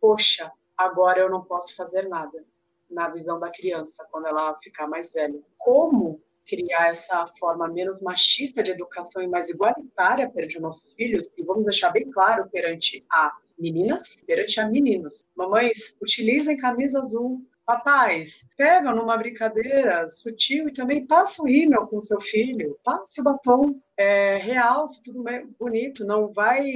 poxa, 0.00 0.52
agora 0.76 1.20
eu 1.20 1.30
não 1.30 1.42
posso 1.42 1.74
fazer 1.74 2.08
nada 2.08 2.44
na 2.90 3.08
visão 3.08 3.40
da 3.40 3.50
criança 3.50 4.06
quando 4.10 4.26
ela 4.26 4.58
ficar 4.62 4.86
mais 4.86 5.10
velha. 5.12 5.40
Como 5.58 6.20
criar 6.46 6.88
essa 6.88 7.26
forma 7.38 7.68
menos 7.68 8.00
machista 8.00 8.62
de 8.62 8.70
educação 8.70 9.22
e 9.22 9.28
mais 9.28 9.48
igualitária 9.48 10.30
perante 10.30 10.56
os 10.56 10.62
nossos 10.62 10.94
filhos, 10.94 11.30
e 11.36 11.42
vamos 11.42 11.64
deixar 11.64 11.90
bem 11.90 12.10
claro 12.10 12.48
perante 12.50 13.04
a 13.10 13.32
meninas, 13.58 14.16
perante 14.26 14.60
a 14.60 14.68
meninos. 14.68 15.24
Mamães, 15.36 15.96
utilizem 16.02 16.56
camisa 16.56 17.00
azul, 17.00 17.40
Papais, 17.64 18.44
pegam 18.56 18.94
numa 18.94 19.16
brincadeira 19.16 20.08
sutil 20.08 20.68
e 20.68 20.72
também 20.72 21.06
passa 21.06 21.40
o 21.40 21.46
rímel 21.46 21.86
com 21.86 22.00
seu 22.00 22.20
filho, 22.20 22.76
passe 22.82 23.20
o 23.20 23.24
batom, 23.24 23.80
é, 23.96 24.36
realce 24.38 25.00
tudo 25.00 25.22
bonito, 25.56 26.04
não 26.04 26.32
vai 26.32 26.68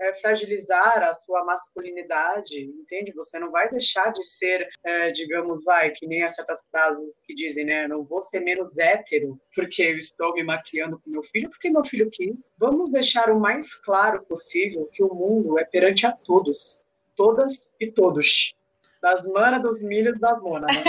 é, 0.00 0.14
fragilizar 0.14 1.02
a 1.02 1.12
sua 1.12 1.44
masculinidade, 1.44 2.58
entende? 2.58 3.12
Você 3.12 3.38
não 3.38 3.50
vai 3.50 3.68
deixar 3.68 4.14
de 4.14 4.24
ser, 4.24 4.66
é, 4.82 5.10
digamos, 5.10 5.62
vai, 5.62 5.90
que 5.90 6.06
nem 6.06 6.22
as 6.22 6.34
certas 6.34 6.62
frases 6.70 7.22
que 7.26 7.34
dizem, 7.34 7.66
né? 7.66 7.86
Não 7.86 8.02
vou 8.02 8.22
ser 8.22 8.40
menos 8.40 8.78
hétero 8.78 9.38
porque 9.54 9.82
eu 9.82 9.98
estou 9.98 10.32
me 10.32 10.42
maquiando 10.42 10.98
com 10.98 11.10
meu 11.10 11.22
filho, 11.22 11.50
porque 11.50 11.68
meu 11.68 11.84
filho 11.84 12.08
quis. 12.10 12.48
Vamos 12.56 12.90
deixar 12.90 13.30
o 13.30 13.38
mais 13.38 13.74
claro 13.74 14.24
possível 14.24 14.88
que 14.90 15.02
o 15.02 15.14
mundo 15.14 15.58
é 15.58 15.64
perante 15.64 16.06
a 16.06 16.12
todos, 16.12 16.80
todas 17.14 17.70
e 17.78 17.92
todos 17.92 18.54
das 19.00 19.22
manas, 19.26 19.62
dos 19.62 19.82
milhos, 19.82 20.18
das 20.18 20.40
monas. 20.40 20.74
Né? 20.74 20.82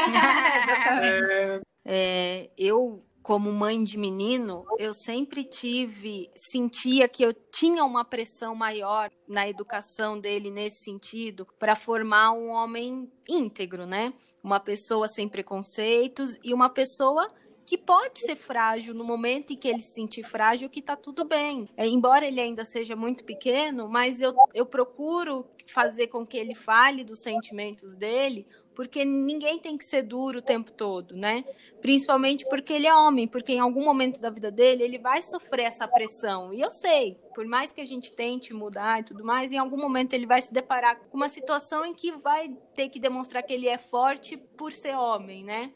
é... 1.03 1.61
É, 1.83 2.51
eu, 2.55 3.03
como 3.23 3.51
mãe 3.51 3.83
de 3.83 3.97
menino, 3.97 4.65
eu 4.77 4.93
sempre 4.93 5.43
tive, 5.43 6.29
sentia 6.35 7.07
que 7.07 7.23
eu 7.23 7.33
tinha 7.33 7.83
uma 7.83 8.05
pressão 8.05 8.53
maior 8.53 9.09
na 9.27 9.49
educação 9.49 10.19
dele 10.19 10.51
nesse 10.51 10.83
sentido, 10.83 11.47
para 11.57 11.75
formar 11.75 12.33
um 12.33 12.49
homem 12.49 13.11
íntegro, 13.27 13.87
né? 13.87 14.13
Uma 14.43 14.59
pessoa 14.59 15.07
sem 15.07 15.27
preconceitos 15.27 16.37
e 16.43 16.53
uma 16.53 16.69
pessoa 16.69 17.27
que 17.71 17.77
pode 17.77 18.19
ser 18.19 18.35
frágil 18.35 18.93
no 18.93 19.01
momento 19.01 19.53
em 19.53 19.55
que 19.55 19.65
ele 19.65 19.79
se 19.79 19.93
sentir 19.93 20.23
frágil, 20.23 20.69
que 20.69 20.81
tá 20.81 20.97
tudo 20.97 21.23
bem. 21.23 21.69
É, 21.77 21.87
embora 21.87 22.25
ele 22.25 22.41
ainda 22.41 22.65
seja 22.65 22.97
muito 22.97 23.23
pequeno, 23.23 23.87
mas 23.87 24.21
eu, 24.21 24.35
eu 24.53 24.65
procuro 24.65 25.45
fazer 25.67 26.07
com 26.07 26.27
que 26.27 26.35
ele 26.35 26.53
fale 26.53 27.01
dos 27.01 27.19
sentimentos 27.19 27.95
dele, 27.95 28.45
porque 28.75 29.05
ninguém 29.05 29.57
tem 29.57 29.77
que 29.77 29.85
ser 29.85 30.01
duro 30.01 30.39
o 30.39 30.41
tempo 30.41 30.69
todo, 30.69 31.15
né? 31.15 31.45
Principalmente 31.81 32.45
porque 32.49 32.73
ele 32.73 32.87
é 32.87 32.93
homem, 32.93 33.25
porque 33.25 33.53
em 33.53 33.61
algum 33.61 33.85
momento 33.85 34.19
da 34.19 34.29
vida 34.29 34.51
dele 34.51 34.83
ele 34.83 34.99
vai 34.99 35.23
sofrer 35.23 35.63
essa 35.63 35.87
pressão. 35.87 36.51
E 36.51 36.59
eu 36.59 36.71
sei, 36.71 37.17
por 37.33 37.45
mais 37.45 37.71
que 37.71 37.79
a 37.79 37.87
gente 37.87 38.11
tente 38.11 38.53
mudar 38.53 38.99
e 38.99 39.03
tudo 39.03 39.23
mais, 39.23 39.49
em 39.53 39.57
algum 39.57 39.77
momento 39.77 40.11
ele 40.11 40.25
vai 40.25 40.41
se 40.41 40.51
deparar 40.51 40.99
com 40.99 41.15
uma 41.15 41.29
situação 41.29 41.85
em 41.85 41.93
que 41.93 42.11
vai 42.11 42.49
ter 42.75 42.89
que 42.89 42.99
demonstrar 42.99 43.43
que 43.43 43.53
ele 43.53 43.69
é 43.69 43.77
forte 43.77 44.35
por 44.35 44.73
ser 44.73 44.93
homem, 44.93 45.45
né? 45.45 45.71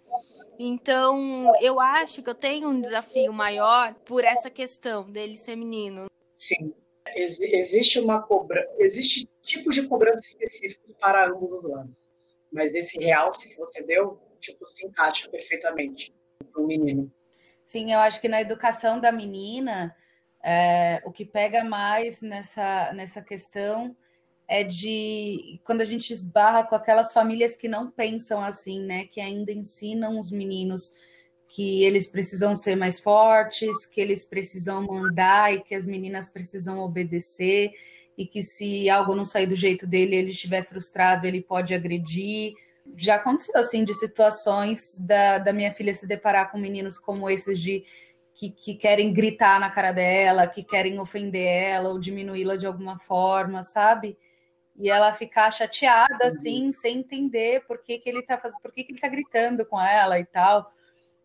Então, 0.58 1.52
eu 1.62 1.80
acho 1.80 2.24
que 2.24 2.30
eu 2.30 2.36
tenho 2.36 2.70
um 2.70 2.80
desafio 2.80 3.34
maior 3.34 3.94
por 4.06 4.24
essa 4.24 4.50
questão 4.50 5.10
dele 5.10 5.36
ser 5.36 5.56
menino. 5.56 6.06
Sim. 6.34 6.74
Ex 7.16 7.40
existe 7.40 8.00
uma 8.00 8.22
cobrança, 8.22 8.74
existe 8.78 9.30
tipos 9.42 9.76
de 9.76 9.88
cobrança 9.88 10.20
específicos 10.20 10.96
para 11.00 11.30
ambos 11.30 11.52
os 11.52 11.64
lados. 11.64 11.96
Mas 12.52 12.74
esse 12.74 12.98
realce 12.98 13.50
que 13.50 13.58
você 13.58 13.86
deu, 13.86 14.20
tipo, 14.40 14.66
se 14.66 14.86
encaixa 14.86 15.30
perfeitamente 15.30 16.14
para 16.52 16.62
o 16.62 16.68
menino. 16.68 17.12
Sim, 17.66 17.94
eu 17.94 18.00
acho 18.00 18.20
que 18.20 18.28
na 18.28 18.42
educação 18.42 19.00
da 19.00 19.12
menina, 19.12 19.96
é, 20.44 21.02
o 21.06 21.12
que 21.12 21.26
pega 21.26 21.64
mais 21.64 22.22
nessa, 22.22 22.92
nessa 22.94 23.22
questão 23.22 23.96
é 24.48 24.64
de 24.64 25.60
quando 25.64 25.82
a 25.82 25.86
gente 25.86 26.14
esbarra 26.14 26.64
com 26.64 26.76
aquelas 26.76 27.12
famílias 27.12 27.56
que 27.56 27.68
não 27.68 27.90
pensam 27.90 28.42
assim, 28.42 28.80
né? 28.80 29.06
Que 29.06 29.20
ainda 29.20 29.52
ensinam 29.52 30.20
os 30.20 30.32
meninos 30.32 30.94
que 31.48 31.84
eles 31.84 32.08
precisam 32.08 32.56
ser 32.56 32.76
mais 32.76 33.00
fortes, 33.00 33.86
que 33.86 34.02
eles 34.02 34.24
precisam 34.24 34.86
mandar 34.86 35.54
e 35.54 35.62
que 35.62 35.74
as 35.74 35.88
meninas 35.88 36.30
precisam 36.30 36.80
obedecer 36.80 37.72
e 38.18 38.26
que 38.26 38.44
se 38.44 38.90
algo 38.90 39.16
não 39.16 39.26
sair 39.26 39.48
do 39.48 39.56
jeito 39.56 39.88
dele, 39.88 40.16
ele 40.16 40.30
estiver 40.30 40.66
frustrado, 40.66 41.26
ele 41.26 41.42
pode 41.42 41.74
agredir. 41.74 42.54
Já 42.96 43.16
aconteceu 43.16 43.58
assim 43.58 43.84
de 43.84 43.94
situações 43.94 45.00
da, 45.00 45.38
da 45.38 45.52
minha 45.52 45.74
filha 45.74 45.94
se 45.94 46.08
deparar 46.08 46.52
com 46.52 46.58
meninos 46.58 47.00
como 47.00 47.30
esses 47.30 47.60
de 47.60 47.84
que, 48.34 48.50
que 48.52 48.76
querem 48.76 49.14
gritar 49.14 49.60
na 49.60 49.72
cara 49.72 49.92
dela, 49.92 50.48
que 50.48 50.64
querem 50.64 51.00
ofender 51.00 51.48
ela 51.48 51.90
ou 51.90 52.00
diminuí-la 52.00 52.58
de 52.58 52.68
alguma 52.68 53.00
forma, 53.00 53.64
sabe? 53.64 54.18
E 54.78 54.90
ela 54.90 55.14
ficar 55.14 55.52
chateada, 55.52 56.26
uhum. 56.26 56.32
assim, 56.32 56.72
sem 56.72 56.98
entender 56.98 57.66
por 57.66 57.82
que, 57.82 57.98
que 57.98 58.10
ele 58.10 58.22
tá 58.22 58.38
fazendo, 58.38 58.60
por 58.62 58.72
que, 58.72 58.84
que 58.84 58.92
ele 58.92 59.00
tá 59.00 59.08
gritando 59.08 59.66
com 59.66 59.82
ela 59.82 60.20
e 60.20 60.26
tal. 60.26 60.72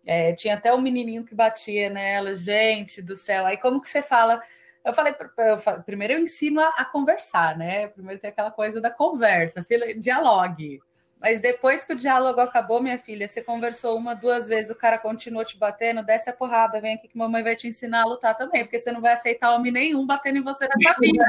É, 0.07 0.33
tinha 0.33 0.55
até 0.55 0.73
um 0.73 0.81
menininho 0.81 1.25
que 1.25 1.35
batia 1.35 1.91
nela, 1.91 2.35
gente 2.35 3.03
do 3.03 3.17
céu. 3.17 3.47
Aí 3.47 3.57
como 3.57 3.81
que 3.81 3.89
você 3.89 4.03
fala? 4.03 4.43
Eu 4.85 4.95
falei, 4.95 5.15
eu 5.39 5.83
primeiro 5.83 6.15
eu 6.15 6.19
ensino 6.19 6.61
a, 6.61 6.69
a, 6.69 6.85
conversar, 6.85 7.57
né? 7.59 7.89
Primeiro 7.89 8.21
tem 8.21 8.31
aquela 8.31 8.51
coisa 8.51 8.81
da 8.81 8.91
conversa, 8.91 9.65
dialogue. 9.99 10.81
Mas 11.21 11.39
depois 11.39 11.85
que 11.85 11.93
o 11.93 11.97
diálogo 11.97 12.41
acabou, 12.41 12.83
minha 12.83 12.99
filha, 12.99 13.29
você 13.29 13.43
conversou 13.43 13.95
uma, 13.99 14.15
duas 14.15 14.49
vezes, 14.49 14.71
o 14.71 14.75
cara 14.75 14.97
continuou 14.97 15.45
te 15.45 15.59
batendo, 15.59 16.03
desce 16.03 16.31
a 16.31 16.33
porrada, 16.33 16.81
vem 16.81 16.95
aqui 16.95 17.09
que 17.09 17.19
mamãe 17.19 17.43
vai 17.43 17.55
te 17.55 17.69
ensinar 17.69 18.03
a 18.03 18.07
lutar 18.07 18.35
também, 18.39 18.65
porque 18.65 18.79
você 18.79 18.91
não 18.91 19.03
vai 19.03 19.13
aceitar 19.13 19.55
homem 19.55 19.71
nenhum 19.71 20.07
batendo 20.07 20.39
em 20.39 20.43
você 20.43 20.67
na 20.67 20.75
sua 20.81 20.95
vida. 20.99 21.27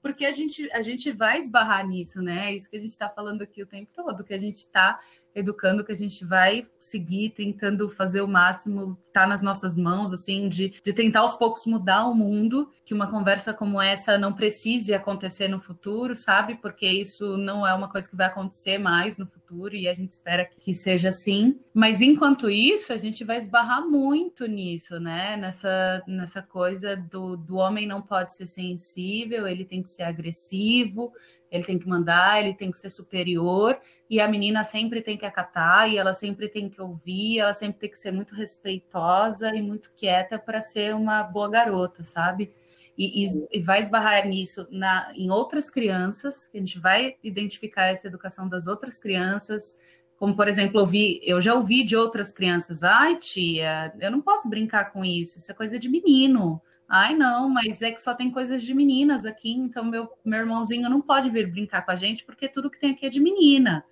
Porque 0.00 0.24
a 0.24 0.30
gente, 0.30 0.70
a 0.72 0.82
gente 0.82 1.10
vai 1.10 1.38
esbarrar 1.38 1.86
nisso, 1.86 2.22
né? 2.22 2.52
É 2.52 2.56
isso 2.56 2.70
que 2.70 2.76
a 2.76 2.80
gente 2.80 2.90
está 2.90 3.08
falando 3.08 3.42
aqui 3.42 3.62
o 3.62 3.66
tempo 3.66 3.90
todo, 3.94 4.24
que 4.24 4.34
a 4.34 4.38
gente 4.38 4.56
está 4.56 5.00
educando 5.34 5.84
que 5.84 5.92
a 5.92 5.96
gente 5.96 6.24
vai 6.24 6.66
seguir 6.80 7.30
tentando 7.30 7.88
fazer 7.88 8.20
o 8.20 8.28
máximo, 8.28 8.98
tá 9.12 9.26
nas 9.26 9.42
nossas 9.42 9.76
mãos, 9.76 10.12
assim, 10.12 10.48
de, 10.48 10.74
de 10.84 10.92
tentar 10.92 11.20
aos 11.20 11.34
poucos 11.34 11.66
mudar 11.66 12.06
o 12.06 12.14
mundo, 12.14 12.70
que 12.84 12.94
uma 12.94 13.10
conversa 13.10 13.52
como 13.52 13.80
essa 13.80 14.16
não 14.16 14.32
precise 14.32 14.94
acontecer 14.94 15.48
no 15.48 15.60
futuro, 15.60 16.16
sabe? 16.16 16.56
Porque 16.56 16.86
isso 16.86 17.36
não 17.36 17.66
é 17.66 17.74
uma 17.74 17.90
coisa 17.90 18.08
que 18.08 18.16
vai 18.16 18.26
acontecer 18.26 18.78
mais 18.78 19.18
no 19.18 19.26
futuro 19.26 19.76
e 19.76 19.88
a 19.88 19.94
gente 19.94 20.12
espera 20.12 20.44
que 20.44 20.72
seja 20.72 21.10
assim. 21.10 21.60
Mas 21.74 22.00
enquanto 22.00 22.50
isso, 22.50 22.92
a 22.92 22.96
gente 22.96 23.24
vai 23.24 23.38
esbarrar 23.38 23.86
muito 23.86 24.46
nisso, 24.46 24.98
né? 24.98 25.36
Nessa, 25.36 26.02
nessa 26.06 26.42
coisa 26.42 26.96
do, 26.96 27.36
do 27.36 27.56
homem 27.56 27.86
não 27.86 28.02
pode 28.02 28.34
ser 28.34 28.46
sensível, 28.46 29.46
ele 29.46 29.64
tem 29.64 29.82
que 29.82 29.90
ser 29.90 30.04
agressivo, 30.04 31.12
ele 31.50 31.64
tem 31.64 31.78
que 31.78 31.88
mandar, 31.88 32.42
ele 32.42 32.54
tem 32.54 32.70
que 32.70 32.78
ser 32.78 32.90
superior, 32.90 33.78
e 34.10 34.20
a 34.20 34.28
menina 34.28 34.64
sempre 34.64 35.02
tem 35.02 35.18
que 35.18 35.26
acatar, 35.26 35.88
e 35.90 35.98
ela 35.98 36.14
sempre 36.14 36.48
tem 36.48 36.68
que 36.68 36.80
ouvir, 36.80 37.40
ela 37.40 37.52
sempre 37.52 37.80
tem 37.80 37.90
que 37.90 37.98
ser 37.98 38.10
muito 38.10 38.34
respeitosa 38.34 39.54
e 39.54 39.60
muito 39.60 39.92
quieta 39.94 40.38
para 40.38 40.60
ser 40.60 40.94
uma 40.94 41.22
boa 41.22 41.50
garota, 41.50 42.02
sabe? 42.04 42.50
E, 42.96 43.24
e, 43.24 43.48
e, 43.52 43.62
vai 43.62 43.80
esbarrar 43.80 44.26
nisso 44.26 44.66
na, 44.70 45.12
em 45.14 45.30
outras 45.30 45.70
crianças, 45.70 46.48
a 46.52 46.58
gente 46.58 46.80
vai 46.80 47.16
identificar 47.22 47.84
essa 47.84 48.08
educação 48.08 48.48
das 48.48 48.66
outras 48.66 48.98
crianças, 48.98 49.78
como 50.16 50.34
por 50.34 50.48
exemplo, 50.48 50.80
ouvi, 50.80 51.20
eu 51.22 51.40
já 51.40 51.54
ouvi 51.54 51.84
de 51.84 51.94
outras 51.94 52.32
crianças, 52.32 52.82
ai 52.82 53.16
tia, 53.16 53.92
eu 54.00 54.10
não 54.10 54.20
posso 54.20 54.48
brincar 54.48 54.86
com 54.86 55.04
isso, 55.04 55.38
isso 55.38 55.52
é 55.52 55.54
coisa 55.54 55.78
de 55.78 55.88
menino. 55.88 56.60
Ai, 56.88 57.14
não, 57.14 57.50
mas 57.50 57.82
é 57.82 57.92
que 57.92 58.00
só 58.00 58.14
tem 58.14 58.30
coisas 58.30 58.62
de 58.62 58.72
meninas 58.72 59.26
aqui, 59.26 59.52
então 59.52 59.84
meu, 59.84 60.08
meu 60.24 60.40
irmãozinho 60.40 60.88
não 60.88 61.02
pode 61.02 61.28
vir 61.28 61.50
brincar 61.50 61.82
com 61.84 61.90
a 61.90 61.96
gente, 61.96 62.24
porque 62.24 62.48
tudo 62.48 62.70
que 62.70 62.80
tem 62.80 62.92
aqui 62.92 63.04
é 63.06 63.10
de 63.10 63.20
menina. 63.20 63.84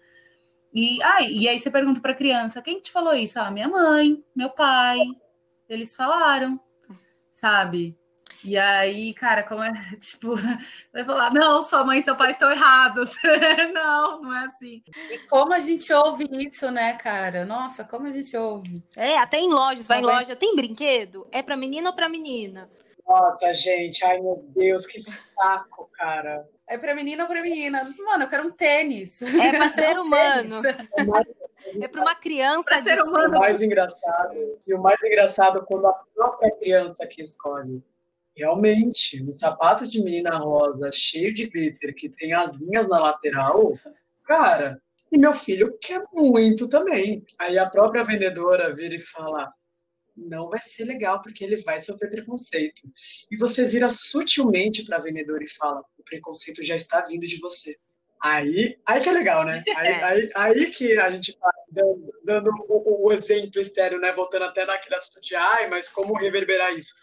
E, 0.76 1.02
ai, 1.02 1.32
e 1.32 1.48
aí 1.48 1.58
você 1.58 1.70
pergunta 1.70 2.02
para 2.02 2.12
a 2.12 2.16
criança, 2.16 2.60
quem 2.60 2.78
te 2.80 2.92
falou 2.92 3.14
isso? 3.14 3.40
Ah, 3.40 3.50
minha 3.50 3.66
mãe, 3.66 4.22
meu 4.34 4.50
pai, 4.50 4.98
eles 5.70 5.96
falaram, 5.96 6.60
sabe? 7.30 7.96
E 8.44 8.58
aí, 8.58 9.14
cara, 9.14 9.42
como 9.42 9.62
é, 9.62 9.72
tipo, 9.98 10.34
vai 10.92 11.02
falar, 11.02 11.32
não, 11.32 11.62
sua 11.62 11.82
mãe 11.82 12.00
e 12.00 12.02
seu 12.02 12.14
pai 12.14 12.30
estão 12.30 12.50
errados. 12.50 13.16
não, 13.72 14.20
não 14.20 14.36
é 14.36 14.44
assim. 14.44 14.82
E 15.10 15.18
como 15.30 15.54
a 15.54 15.60
gente 15.60 15.90
ouve 15.94 16.28
isso, 16.30 16.70
né, 16.70 16.92
cara? 16.98 17.46
Nossa, 17.46 17.82
como 17.82 18.06
a 18.06 18.12
gente 18.12 18.36
ouve. 18.36 18.84
É, 18.94 19.16
até 19.16 19.38
em 19.38 19.48
lojas, 19.48 19.88
vai 19.88 20.00
em 20.00 20.04
loja, 20.04 20.36
tem 20.36 20.54
brinquedo? 20.54 21.26
É 21.32 21.42
para 21.42 21.56
menino 21.56 21.88
ou 21.88 21.96
para 21.96 22.06
menina? 22.06 22.68
Nossa, 23.08 23.50
gente, 23.54 24.04
ai 24.04 24.20
meu 24.20 24.44
Deus, 24.54 24.84
que 24.84 25.00
saco, 25.00 25.88
cara. 25.94 26.46
É 26.68 26.76
pra 26.76 26.94
menina 26.94 27.22
ou 27.24 27.28
pra 27.28 27.42
menina? 27.42 27.94
Mano, 27.98 28.24
eu 28.24 28.28
quero 28.28 28.48
um 28.48 28.50
tênis. 28.50 29.22
É 29.22 29.50
pra 29.50 29.68
ser 29.70 29.98
humano. 29.98 30.62
É 31.80 31.88
para 31.88 32.00
uma 32.00 32.14
criança. 32.14 32.76
É 32.76 32.82
ser 32.82 33.02
humano. 33.02 33.36
O 33.36 33.40
mais 33.40 33.60
engraçado, 33.60 34.56
e 34.64 34.72
o 34.72 34.80
mais 34.80 35.02
engraçado 35.02 35.64
quando 35.66 35.88
a 35.88 35.92
própria 36.14 36.52
criança 36.52 37.04
que 37.08 37.20
escolhe. 37.20 37.82
Realmente, 38.36 39.20
um 39.22 39.32
sapato 39.32 39.84
de 39.84 40.00
menina 40.00 40.36
rosa 40.36 40.90
cheio 40.92 41.34
de 41.34 41.46
glitter 41.46 41.92
que 41.92 42.08
tem 42.08 42.34
asinhas 42.34 42.86
na 42.86 43.00
lateral, 43.00 43.76
cara, 44.24 44.80
e 45.10 45.18
meu 45.18 45.32
filho 45.32 45.76
quer 45.80 46.04
muito 46.12 46.68
também. 46.68 47.24
Aí 47.38 47.58
a 47.58 47.68
própria 47.68 48.04
vendedora 48.04 48.72
vira 48.72 48.94
e 48.94 49.00
fala: 49.00 49.52
não 50.16 50.48
vai 50.48 50.60
ser 50.60 50.84
legal 50.84 51.20
porque 51.20 51.44
ele 51.44 51.56
vai 51.56 51.78
sofrer 51.78 52.10
preconceito. 52.10 52.82
E 53.30 53.36
você 53.36 53.66
vira 53.66 53.88
sutilmente 53.88 54.84
para 54.84 54.96
a 54.96 55.00
vendedora 55.00 55.44
e 55.44 55.48
fala: 55.48 55.84
o 55.98 56.02
preconceito 56.02 56.64
já 56.64 56.74
está 56.74 57.02
vindo 57.02 57.26
de 57.26 57.38
você. 57.38 57.76
Aí, 58.20 58.78
aí 58.86 59.00
que 59.00 59.08
é 59.08 59.12
legal, 59.12 59.44
né? 59.44 59.62
Aí, 59.76 59.88
é. 59.88 60.04
aí, 60.04 60.30
aí 60.34 60.70
que 60.70 60.98
a 60.98 61.10
gente 61.10 61.30
está 61.30 61.50
dando, 61.70 62.12
dando 62.24 62.50
o, 62.68 63.06
o, 63.06 63.12
exemplo 63.12 63.60
estéreo, 63.60 64.00
né? 64.00 64.12
Voltando 64.12 64.46
até 64.46 64.64
naquele 64.64 64.94
assunto 64.94 65.20
de 65.20 65.34
ai, 65.36 65.68
mas 65.68 65.88
como 65.88 66.16
reverberar 66.16 66.74
isso? 66.74 66.94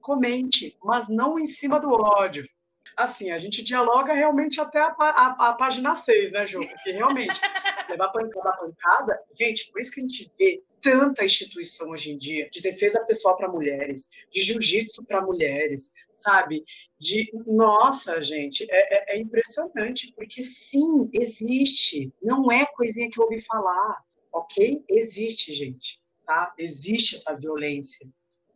Comente, 0.00 0.76
mas 0.82 1.08
não 1.08 1.38
em 1.38 1.46
cima 1.46 1.78
do 1.78 1.90
ódio. 1.90 2.48
Assim, 2.96 3.30
a 3.30 3.38
gente 3.38 3.62
dialoga 3.62 4.14
realmente 4.14 4.58
até 4.58 4.80
a, 4.80 4.94
a, 4.98 5.48
a 5.48 5.52
página 5.52 5.94
6, 5.94 6.32
né, 6.32 6.46
Ju? 6.46 6.66
Porque 6.66 6.92
realmente, 6.92 7.38
levar 7.90 8.08
pancada 8.08 8.50
a 8.50 8.56
pancada, 8.56 9.20
gente, 9.38 9.70
por 9.70 9.80
isso 9.80 9.92
que 9.92 10.00
a 10.00 10.02
gente 10.02 10.32
vê 10.38 10.62
tanta 10.80 11.24
instituição 11.24 11.90
hoje 11.90 12.12
em 12.12 12.18
dia 12.18 12.48
de 12.50 12.60
defesa 12.60 13.04
pessoal 13.04 13.36
para 13.36 13.50
mulheres, 13.50 14.08
de 14.30 14.40
jiu-jitsu 14.42 15.04
para 15.04 15.20
mulheres, 15.20 15.90
sabe? 16.12 16.64
De 16.98 17.30
nossa, 17.46 18.22
gente, 18.22 18.64
é, 18.70 19.14
é, 19.14 19.16
é, 19.16 19.20
impressionante 19.20 20.12
porque 20.14 20.42
sim, 20.42 21.10
existe. 21.12 22.12
Não 22.22 22.50
é 22.52 22.64
coisinha 22.66 23.10
que 23.10 23.18
eu 23.18 23.24
ouvi 23.24 23.40
falar, 23.42 24.00
ok? 24.32 24.84
Existe, 24.88 25.52
gente, 25.52 26.00
tá? 26.24 26.54
Existe 26.58 27.16
essa 27.16 27.34
violência 27.34 28.08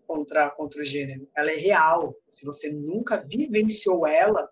contra 0.06 0.50
contra 0.50 0.80
o 0.80 0.84
gênero. 0.84 1.28
Ela 1.36 1.52
é 1.52 1.56
real. 1.56 2.16
Se 2.28 2.44
você 2.44 2.70
nunca 2.70 3.16
vivenciou 3.16 4.06
ela, 4.06 4.48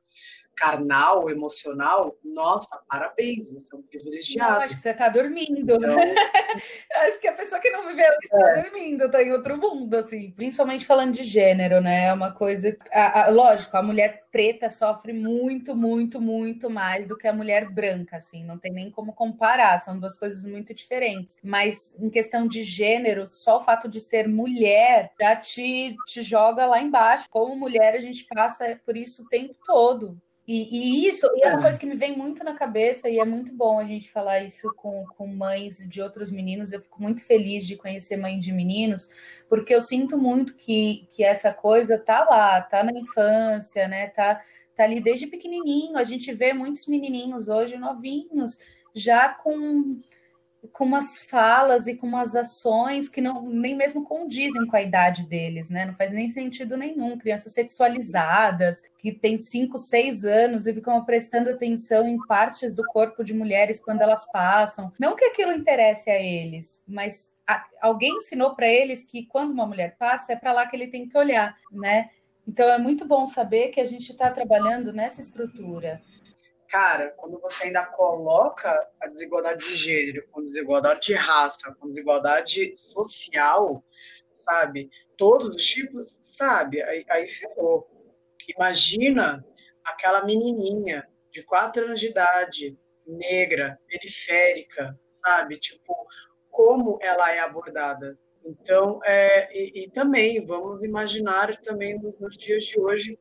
carnal, 0.58 1.30
emocional, 1.30 2.16
nossa, 2.24 2.80
parabéns, 2.88 3.50
você 3.50 3.74
é 3.74 3.78
um 3.78 3.82
privilegiado. 3.82 4.52
Não, 4.52 4.60
acho 4.60 4.76
que 4.76 4.82
você 4.82 4.90
está 4.90 5.08
dormindo. 5.08 5.74
Então... 5.74 5.78
acho 7.06 7.20
que 7.20 7.28
a 7.28 7.32
pessoa 7.32 7.60
que 7.60 7.70
não 7.70 7.86
viveu 7.86 8.10
está 8.22 8.50
é. 8.50 8.62
dormindo, 8.62 9.04
está 9.04 9.22
em 9.22 9.32
outro 9.32 9.56
mundo, 9.56 9.94
assim. 9.94 10.32
Principalmente 10.32 10.84
falando 10.84 11.14
de 11.14 11.22
gênero, 11.22 11.80
né? 11.80 12.06
É 12.06 12.12
uma 12.12 12.32
coisa. 12.32 12.76
A, 12.92 13.26
a, 13.26 13.28
lógico, 13.30 13.76
a 13.76 13.82
mulher 13.82 14.24
preta 14.32 14.68
sofre 14.68 15.12
muito, 15.12 15.76
muito, 15.76 16.20
muito 16.20 16.68
mais 16.68 17.06
do 17.06 17.16
que 17.16 17.28
a 17.28 17.32
mulher 17.32 17.70
branca, 17.70 18.16
assim. 18.16 18.44
Não 18.44 18.58
tem 18.58 18.72
nem 18.72 18.90
como 18.90 19.12
comparar, 19.12 19.78
são 19.78 19.98
duas 19.98 20.18
coisas 20.18 20.44
muito 20.44 20.74
diferentes. 20.74 21.36
Mas 21.42 21.94
em 22.00 22.10
questão 22.10 22.48
de 22.48 22.64
gênero, 22.64 23.28
só 23.30 23.58
o 23.58 23.62
fato 23.62 23.88
de 23.88 24.00
ser 24.00 24.26
mulher 24.26 25.12
já 25.20 25.36
te, 25.36 25.96
te 26.06 26.22
joga 26.22 26.66
lá 26.66 26.82
embaixo. 26.82 27.28
Como 27.30 27.54
mulher, 27.54 27.94
a 27.94 28.00
gente 28.00 28.26
passa 28.26 28.78
por 28.84 28.96
isso 28.96 29.22
o 29.22 29.28
tempo 29.28 29.54
todo 29.64 30.18
e, 30.48 31.04
e, 31.04 31.06
isso 31.06 31.28
e 31.36 31.42
é 31.42 31.50
uma 31.50 31.58
é. 31.58 31.62
coisa 31.64 31.78
que 31.78 31.84
me 31.84 31.94
vem 31.94 32.16
muito 32.16 32.42
na 32.42 32.54
cabeça, 32.54 33.06
e 33.06 33.18
é 33.18 33.24
muito 33.26 33.52
bom 33.52 33.78
a 33.78 33.84
gente 33.84 34.10
falar 34.10 34.40
isso 34.40 34.72
com, 34.74 35.04
com 35.14 35.26
mães 35.26 35.76
de 35.86 36.00
outros 36.00 36.30
meninos. 36.30 36.72
Eu 36.72 36.80
fico 36.80 37.02
muito 37.02 37.22
feliz 37.22 37.66
de 37.66 37.76
conhecer 37.76 38.16
mãe 38.16 38.40
de 38.40 38.50
meninos, 38.50 39.10
porque 39.46 39.74
eu 39.74 39.82
sinto 39.82 40.16
muito 40.16 40.54
que, 40.54 41.06
que 41.10 41.22
essa 41.22 41.52
coisa 41.52 41.98
tá 41.98 42.24
lá, 42.24 42.62
tá 42.62 42.82
na 42.82 42.92
infância, 42.92 43.86
né? 43.86 44.06
Tá, 44.06 44.42
tá 44.74 44.84
ali 44.84 45.02
desde 45.02 45.26
pequenininho. 45.26 45.98
A 45.98 46.04
gente 46.04 46.32
vê 46.32 46.54
muitos 46.54 46.86
menininhos 46.86 47.48
hoje 47.48 47.76
novinhos, 47.76 48.58
já 48.94 49.28
com 49.28 50.00
com 50.72 50.84
umas 50.84 51.18
falas 51.24 51.86
e 51.86 51.94
com 51.94 52.06
umas 52.06 52.34
ações 52.34 53.08
que 53.08 53.20
não 53.20 53.42
nem 53.42 53.76
mesmo 53.76 54.04
condizem 54.04 54.66
com 54.66 54.76
a 54.76 54.82
idade 54.82 55.24
deles, 55.24 55.70
né? 55.70 55.86
Não 55.86 55.94
faz 55.94 56.12
nem 56.12 56.30
sentido 56.30 56.76
nenhum. 56.76 57.18
Crianças 57.18 57.52
sexualizadas 57.52 58.82
que 58.98 59.12
têm 59.12 59.40
5, 59.40 59.78
6 59.78 60.24
anos 60.24 60.66
e 60.66 60.74
ficam 60.74 61.04
prestando 61.04 61.50
atenção 61.50 62.06
em 62.08 62.18
partes 62.26 62.74
do 62.74 62.84
corpo 62.84 63.22
de 63.22 63.34
mulheres 63.34 63.80
quando 63.80 64.02
elas 64.02 64.30
passam. 64.30 64.92
Não 64.98 65.16
que 65.16 65.24
aquilo 65.24 65.52
interesse 65.52 66.10
a 66.10 66.20
eles, 66.20 66.82
mas 66.86 67.30
a, 67.46 67.64
alguém 67.80 68.16
ensinou 68.16 68.54
para 68.54 68.68
eles 68.68 69.04
que 69.04 69.26
quando 69.26 69.52
uma 69.52 69.66
mulher 69.66 69.96
passa 69.98 70.32
é 70.32 70.36
para 70.36 70.52
lá 70.52 70.66
que 70.66 70.76
ele 70.76 70.88
tem 70.88 71.08
que 71.08 71.16
olhar, 71.16 71.56
né? 71.70 72.10
Então 72.46 72.68
é 72.68 72.78
muito 72.78 73.04
bom 73.04 73.26
saber 73.26 73.68
que 73.68 73.80
a 73.80 73.86
gente 73.86 74.10
está 74.10 74.30
trabalhando 74.30 74.92
nessa 74.92 75.20
estrutura 75.20 76.00
cara, 76.68 77.10
quando 77.16 77.40
você 77.40 77.64
ainda 77.64 77.84
coloca 77.86 78.70
a 79.00 79.08
desigualdade 79.08 79.66
de 79.66 79.74
gênero, 79.74 80.26
com 80.30 80.42
desigualdade 80.42 81.00
de 81.00 81.14
raça, 81.14 81.74
com 81.78 81.88
desigualdade 81.88 82.76
social, 82.76 83.82
sabe? 84.32 84.90
Todos 85.16 85.48
os 85.48 85.64
tipos, 85.64 86.18
sabe? 86.22 86.82
Aí, 86.82 87.04
aí 87.08 87.28
ferrou. 87.28 87.88
Imagina 88.56 89.44
aquela 89.84 90.24
menininha 90.24 91.06
de 91.30 91.42
quatro 91.42 91.84
anos 91.84 92.00
de 92.00 92.08
idade, 92.08 92.78
negra, 93.06 93.78
periférica, 93.86 94.98
sabe? 95.06 95.58
Tipo, 95.58 95.94
como 96.50 96.98
ela 97.00 97.32
é 97.32 97.40
abordada. 97.40 98.18
Então, 98.44 99.00
é, 99.04 99.48
e, 99.56 99.84
e, 99.84 99.90
também 99.90 100.44
vamos 100.44 100.82
imaginar 100.82 101.56
também 101.60 101.98
nos 102.18 102.36
dias 102.36 102.64
de 102.64 102.80
hoje 102.80 103.18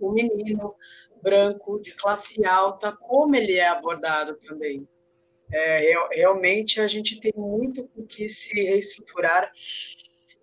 o 0.00 0.10
menino 0.10 0.74
branco 1.22 1.80
de 1.80 1.94
classe 1.94 2.44
alta, 2.44 2.92
como 2.92 3.34
ele 3.34 3.56
é 3.56 3.68
abordado 3.68 4.36
também. 4.38 4.86
É, 5.50 5.94
realmente 6.12 6.80
a 6.80 6.86
gente 6.86 7.18
tem 7.20 7.32
muito 7.34 7.88
com 7.88 8.04
que 8.06 8.28
se 8.28 8.54
reestruturar 8.54 9.50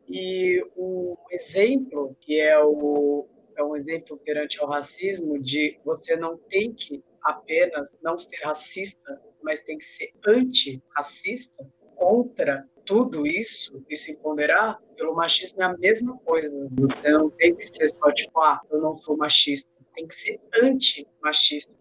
e 0.09 0.63
o 0.75 1.15
exemplo 1.31 2.15
que 2.19 2.39
é 2.39 2.57
o 2.59 3.27
é 3.55 3.63
um 3.63 3.75
exemplo 3.75 4.17
perante 4.17 4.59
ao 4.59 4.67
racismo 4.67 5.39
de 5.39 5.79
você 5.85 6.15
não 6.15 6.37
tem 6.37 6.73
que 6.73 7.01
apenas 7.23 7.97
não 8.01 8.19
ser 8.19 8.43
racista, 8.43 9.21
mas 9.41 9.61
tem 9.61 9.77
que 9.77 9.85
ser 9.85 10.11
antirracista 10.27 11.65
contra 11.95 12.67
tudo 12.85 13.25
isso 13.25 13.83
e 13.89 13.95
se 13.95 14.17
ponderar 14.19 14.79
pelo 14.95 15.15
machismo 15.15 15.61
é 15.61 15.65
a 15.65 15.77
mesma 15.77 16.17
coisa. 16.19 16.67
Você 16.71 17.09
não 17.09 17.29
tem 17.29 17.55
que 17.55 17.65
ser 17.65 17.87
só 17.89 18.11
tipo, 18.11 18.39
ah, 18.41 18.61
eu 18.69 18.79
não 18.79 18.97
sou 18.97 19.17
machista. 19.17 19.71
Tem 19.95 20.07
que 20.07 20.15
ser 20.15 20.39
anti-machista. 20.61 21.73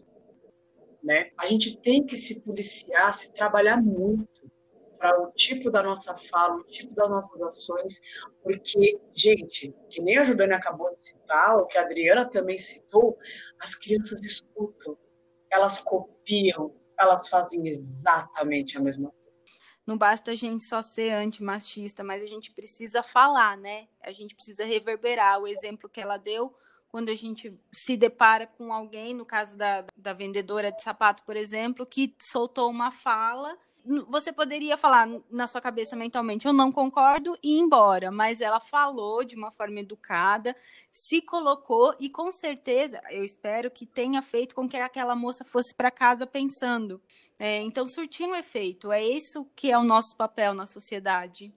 Né? 1.03 1.31
A 1.39 1.47
gente 1.47 1.77
tem 1.79 2.05
que 2.05 2.17
se 2.17 2.41
policiar, 2.41 3.13
se 3.15 3.31
trabalhar 3.33 3.77
muito 3.83 4.51
para 4.99 5.21
o 5.21 5.31
tipo 5.33 5.71
da 5.71 5.83
nossa 5.83 6.17
fala, 6.17 6.57
o 6.57 6.65
tipo 6.65 6.95
das 6.95 7.11
nossas 7.11 7.43
ações, 7.43 8.01
porque, 8.43 8.99
gente, 9.15 9.75
que 9.91 10.01
nem 10.01 10.17
a 10.17 10.25
Jordânia 10.25 10.57
acabou 10.57 10.91
de 10.95 11.01
citar, 11.01 11.59
ou 11.59 11.67
que 11.67 11.77
a 11.77 11.83
Adriana 11.83 12.31
também 12.31 12.57
citou, 12.57 13.19
as 13.61 13.75
crianças 13.75 14.23
escutam, 14.23 14.97
elas 15.51 15.81
copiam, 15.81 16.75
elas 16.99 17.29
fazem 17.29 17.69
exatamente 17.69 18.79
a 18.79 18.81
mesma 18.81 19.11
coisa. 19.11 19.25
Não 19.87 19.99
basta 19.99 20.31
a 20.31 20.35
gente 20.35 20.65
só 20.65 20.81
ser 20.81 21.11
antimachista, 21.13 22.03
mas 22.03 22.23
a 22.23 22.27
gente 22.27 22.51
precisa 22.53 23.03
falar, 23.03 23.59
né? 23.59 23.87
A 24.03 24.11
gente 24.11 24.35
precisa 24.35 24.65
reverberar. 24.65 25.39
O 25.39 25.47
exemplo 25.47 25.91
que 25.91 26.01
ela 26.01 26.17
deu 26.17 26.55
quando 26.95 27.09
a 27.09 27.15
gente 27.17 27.53
se 27.73 27.97
depara 27.97 28.47
com 28.47 28.73
alguém, 28.73 29.15
no 29.15 29.27
caso 29.27 29.59
da, 29.59 29.85
da 29.97 30.13
vendedora 30.13 30.71
de 30.71 30.81
sapato, 30.81 31.25
por 31.25 31.37
exemplo, 31.37 31.85
que 31.85 32.15
soltou 32.23 32.71
uma 32.71 32.93
fala 32.93 33.59
você 34.09 34.33
poderia 34.33 34.79
falar 34.79 35.07
na 35.29 35.47
sua 35.47 35.61
cabeça 35.61 35.95
mentalmente, 35.95 36.47
eu 36.47 36.53
não 36.53 36.73
concordo 36.73 37.37
e 37.43 37.57
ir 37.57 37.59
embora, 37.59 38.11
mas 38.11 38.41
ela 38.41 38.59
falou 38.59 39.25
de 39.25 39.35
uma 39.35 39.51
forma 39.51 39.81
educada, 39.81 40.57
se 40.91 41.21
colocou 41.21 41.95
e 41.99 42.09
com 42.09 42.33
certeza, 42.33 43.03
eu 43.11 43.23
espero 43.25 43.71
que 43.71 43.85
tenha 43.85 44.23
feito 44.23 44.55
com 44.55 44.67
que 44.69 44.77
aquela 44.77 45.17
moça 45.17 45.45
fosse 45.45 45.75
para 45.75 45.91
casa 45.91 46.27
pensando. 46.27 47.03
É, 47.39 47.61
então, 47.61 47.87
surtiu 47.87 48.29
um 48.29 48.37
efeito. 48.37 48.93
É 48.93 49.05
isso 49.05 49.45
que 49.57 49.71
é 49.71 49.77
o 49.77 49.83
nosso 49.83 50.17
papel 50.17 50.55
na 50.55 50.65
sociedade. 50.65 51.53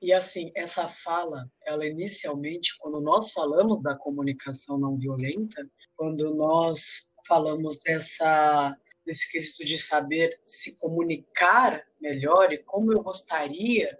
E 0.00 0.12
assim, 0.12 0.50
essa 0.54 0.88
fala, 0.88 1.50
ela 1.64 1.86
inicialmente, 1.86 2.76
quando 2.78 3.00
nós 3.00 3.32
falamos 3.32 3.82
da 3.82 3.96
comunicação 3.96 4.78
não 4.78 4.96
violenta, 4.96 5.68
quando 5.96 6.34
nós 6.34 7.10
falamos 7.26 7.80
dessa 7.80 8.76
desse 9.04 9.30
quesito 9.30 9.64
de 9.64 9.78
saber 9.78 10.40
se 10.44 10.76
comunicar 10.78 11.80
melhor 12.00 12.52
e 12.52 12.58
como 12.58 12.92
eu 12.92 13.04
gostaria 13.04 13.96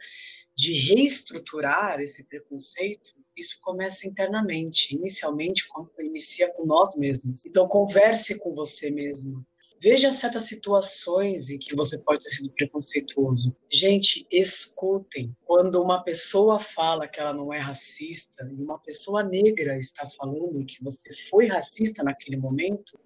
de 0.53 0.73
reestruturar 0.73 2.01
esse 2.01 2.27
preconceito, 2.27 3.15
isso 3.37 3.61
começa 3.61 4.09
internamente, 4.09 4.97
inicialmente 4.97 5.69
inicia 6.01 6.53
com 6.53 6.65
nós 6.65 6.97
mesmos. 6.97 7.45
Então 7.45 7.69
converse 7.69 8.39
com 8.39 8.55
você 8.55 8.91
mesmo. 8.91 9.47
Veja 9.81 10.11
certas 10.11 10.45
situações 10.45 11.51
em 11.51 11.59
que 11.59 11.75
você 11.77 11.99
pode 11.99 12.21
ter 12.21 12.31
sido 12.31 12.53
preconceituoso. 12.53 13.57
Gente, 13.71 14.27
escutem. 14.31 15.37
Quando 15.45 15.83
uma 15.83 16.03
pessoa 16.03 16.59
fala 16.59 17.07
que 17.07 17.21
ela 17.21 17.33
não 17.33 17.53
é 17.53 17.59
racista 17.59 18.49
e 18.51 18.63
uma 18.63 18.79
pessoa 18.79 19.23
negra 19.23 19.77
está 19.77 20.07
falando 20.07 20.65
que 20.65 20.83
você 20.83 21.15
foi 21.29 21.47
racista 21.47 22.03
naquele 22.03 22.37
momento, 22.37 22.99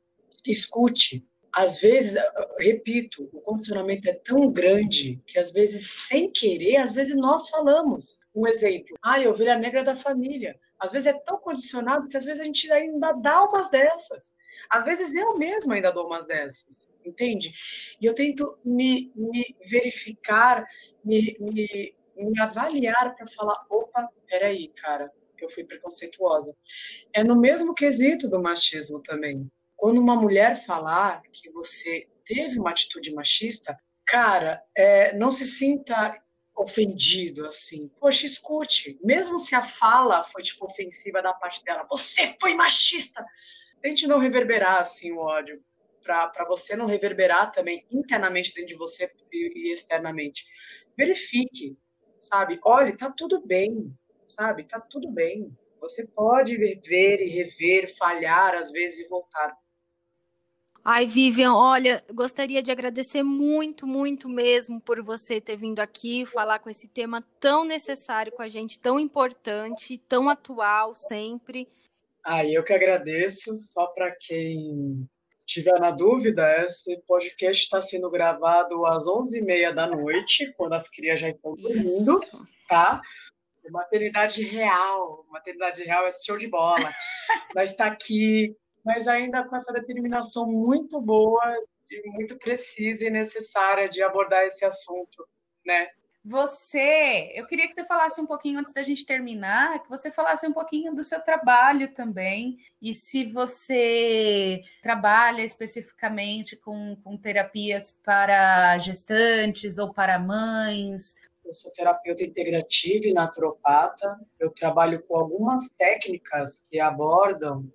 escute 0.46 1.26
às 1.52 1.80
vezes, 1.80 2.14
repito, 2.58 3.28
o 3.32 3.40
condicionamento 3.40 4.08
é 4.08 4.12
tão 4.12 4.50
grande 4.50 5.20
que 5.26 5.38
às 5.38 5.50
vezes, 5.50 6.06
sem 6.08 6.30
querer, 6.30 6.76
às 6.76 6.92
vezes 6.92 7.16
nós 7.16 7.48
falamos. 7.48 8.18
Um 8.34 8.46
exemplo, 8.46 8.96
ah, 9.02 9.20
eu 9.20 9.32
ovelha 9.32 9.58
negra 9.58 9.82
da 9.82 9.96
família. 9.96 10.56
Às 10.78 10.92
vezes 10.92 11.06
é 11.06 11.12
tão 11.12 11.38
condicionado 11.38 12.08
que 12.08 12.16
às 12.16 12.24
vezes 12.24 12.40
a 12.40 12.44
gente 12.44 12.70
ainda 12.70 13.12
dá 13.12 13.44
umas 13.44 13.68
dessas. 13.68 14.30
Às 14.70 14.84
vezes 14.84 15.12
eu 15.12 15.36
mesma 15.36 15.74
ainda 15.74 15.90
dou 15.90 16.06
umas 16.06 16.26
dessas, 16.26 16.88
entende? 17.04 17.52
E 18.00 18.06
eu 18.06 18.14
tento 18.14 18.58
me, 18.64 19.12
me 19.16 19.56
verificar, 19.68 20.66
me, 21.04 21.36
me, 21.40 21.94
me 22.16 22.40
avaliar 22.40 23.14
para 23.16 23.26
falar, 23.26 23.66
opa, 23.68 24.08
peraí, 24.28 24.68
cara, 24.68 25.12
eu 25.40 25.48
fui 25.48 25.64
preconceituosa. 25.64 26.54
É 27.12 27.24
no 27.24 27.34
mesmo 27.34 27.74
quesito 27.74 28.28
do 28.28 28.40
machismo 28.40 29.00
também 29.00 29.50
quando 29.80 29.98
uma 29.98 30.14
mulher 30.14 30.62
falar 30.66 31.22
que 31.32 31.50
você 31.50 32.06
teve 32.26 32.60
uma 32.60 32.68
atitude 32.68 33.14
machista, 33.14 33.80
cara, 34.06 34.62
é, 34.76 35.16
não 35.16 35.32
se 35.32 35.46
sinta 35.46 36.22
ofendido 36.54 37.46
assim. 37.46 37.90
Poxa, 37.98 38.26
escute. 38.26 38.98
Mesmo 39.02 39.38
se 39.38 39.54
a 39.54 39.62
fala 39.62 40.22
foi 40.24 40.42
tipo 40.42 40.66
ofensiva 40.66 41.22
da 41.22 41.32
parte 41.32 41.64
dela, 41.64 41.86
você 41.88 42.36
foi 42.38 42.52
machista. 42.52 43.24
Tente 43.80 44.06
não 44.06 44.18
reverberar 44.18 44.78
assim 44.78 45.12
o 45.12 45.18
ódio, 45.18 45.62
para 46.02 46.44
você 46.46 46.76
não 46.76 46.86
reverberar 46.86 47.52
também 47.52 47.86
internamente 47.90 48.52
dentro 48.54 48.68
de 48.68 48.76
você 48.76 49.10
e, 49.32 49.72
externamente. 49.72 50.44
Verifique, 50.96 51.76
sabe? 52.18 52.58
Olhe, 52.64 52.96
tá 52.96 53.10
tudo 53.10 53.46
bem, 53.46 53.92
sabe? 54.26 54.64
Tá 54.64 54.80
tudo 54.80 55.10
bem. 55.10 55.56
Você 55.80 56.06
pode 56.06 56.56
ver 56.56 57.20
e 57.20 57.28
rever, 57.28 57.96
falhar 57.96 58.54
às 58.54 58.70
vezes 58.70 59.00
e 59.00 59.08
voltar. 59.08 59.56
Ai, 60.82 61.06
Vivian, 61.06 61.54
olha, 61.54 62.02
gostaria 62.12 62.62
de 62.62 62.70
agradecer 62.70 63.22
muito, 63.22 63.86
muito 63.86 64.30
mesmo 64.30 64.80
por 64.80 65.02
você 65.02 65.38
ter 65.38 65.56
vindo 65.56 65.78
aqui 65.78 66.24
falar 66.24 66.58
com 66.58 66.70
esse 66.70 66.88
tema 66.88 67.22
tão 67.38 67.64
necessário 67.64 68.32
com 68.32 68.40
a 68.40 68.48
gente, 68.48 68.78
tão 68.78 68.98
importante, 68.98 69.98
tão 70.08 70.28
atual 70.28 70.94
sempre. 70.94 71.68
Ah, 72.24 72.44
eu 72.44 72.62
que 72.62 72.72
agradeço. 72.72 73.56
Só 73.56 73.86
para 73.86 74.14
quem 74.14 75.08
tiver 75.46 75.78
na 75.80 75.90
dúvida, 75.90 76.64
esse 76.64 77.00
podcast 77.06 77.64
está 77.64 77.80
sendo 77.80 78.10
gravado 78.10 78.86
às 78.86 79.04
11h30 79.04 79.74
da 79.74 79.86
noite, 79.86 80.52
quando 80.56 80.74
as 80.74 80.88
crias 80.88 81.20
já 81.20 81.30
estão 81.30 81.54
dormindo, 81.56 82.20
tá? 82.68 83.00
Maternidade 83.70 84.42
real, 84.42 85.24
maternidade 85.28 85.84
real 85.84 86.06
é 86.06 86.12
show 86.12 86.36
de 86.36 86.48
bola. 86.48 86.92
Nós 87.54 87.70
está 87.70 87.86
aqui 87.86 88.56
mas 88.84 89.06
ainda 89.06 89.44
com 89.44 89.56
essa 89.56 89.72
determinação 89.72 90.46
muito 90.46 91.00
boa 91.00 91.42
e 91.90 92.08
muito 92.10 92.36
precisa 92.38 93.04
e 93.04 93.10
necessária 93.10 93.88
de 93.88 94.02
abordar 94.02 94.44
esse 94.44 94.64
assunto, 94.64 95.26
né? 95.64 95.88
Você, 96.22 97.32
eu 97.34 97.46
queria 97.46 97.66
que 97.66 97.74
você 97.74 97.84
falasse 97.84 98.20
um 98.20 98.26
pouquinho 98.26 98.60
antes 98.60 98.74
da 98.74 98.82
gente 98.82 99.06
terminar, 99.06 99.82
que 99.82 99.88
você 99.88 100.10
falasse 100.10 100.46
um 100.46 100.52
pouquinho 100.52 100.94
do 100.94 101.02
seu 101.02 101.18
trabalho 101.22 101.94
também, 101.94 102.58
e 102.80 102.92
se 102.92 103.24
você 103.32 104.62
trabalha 104.82 105.42
especificamente 105.42 106.56
com, 106.56 106.94
com 106.96 107.16
terapias 107.16 107.98
para 108.04 108.76
gestantes 108.78 109.78
ou 109.78 109.94
para 109.94 110.18
mães. 110.18 111.16
Eu 111.42 111.54
sou 111.54 111.72
terapeuta 111.72 112.22
integrativa 112.22 113.06
e 113.06 113.14
naturopata. 113.14 114.20
Eu 114.38 114.50
trabalho 114.50 115.02
com 115.04 115.16
algumas 115.16 115.70
técnicas 115.70 116.62
que 116.70 116.78
abordam 116.78 117.66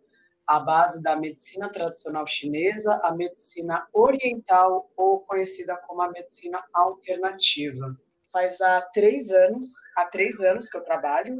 a 0.45 0.59
base 0.59 1.01
da 1.01 1.15
medicina 1.15 1.67
tradicional 1.67 2.27
chinesa, 2.27 2.99
a 3.03 3.11
medicina 3.11 3.87
oriental, 3.91 4.91
ou 4.95 5.21
conhecida 5.21 5.75
como 5.77 6.03
a 6.03 6.11
medicina 6.11 6.63
alternativa. 6.71 7.97
Faz 8.35 8.59
há 8.59 8.81
três 8.81 9.31
anos, 9.31 9.67
há 9.95 10.03
três 10.07 10.41
anos 10.41 10.67
que 10.67 10.75
eu 10.75 10.83
trabalho 10.83 11.37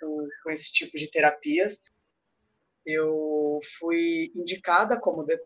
com, 0.00 0.26
com 0.42 0.50
esse 0.50 0.72
tipo 0.72 0.96
de 0.96 1.10
terapias. 1.10 1.78
Eu 2.86 3.60
fui 3.78 4.32
indicada 4.34 4.98
como 4.98 5.22
de, 5.22 5.36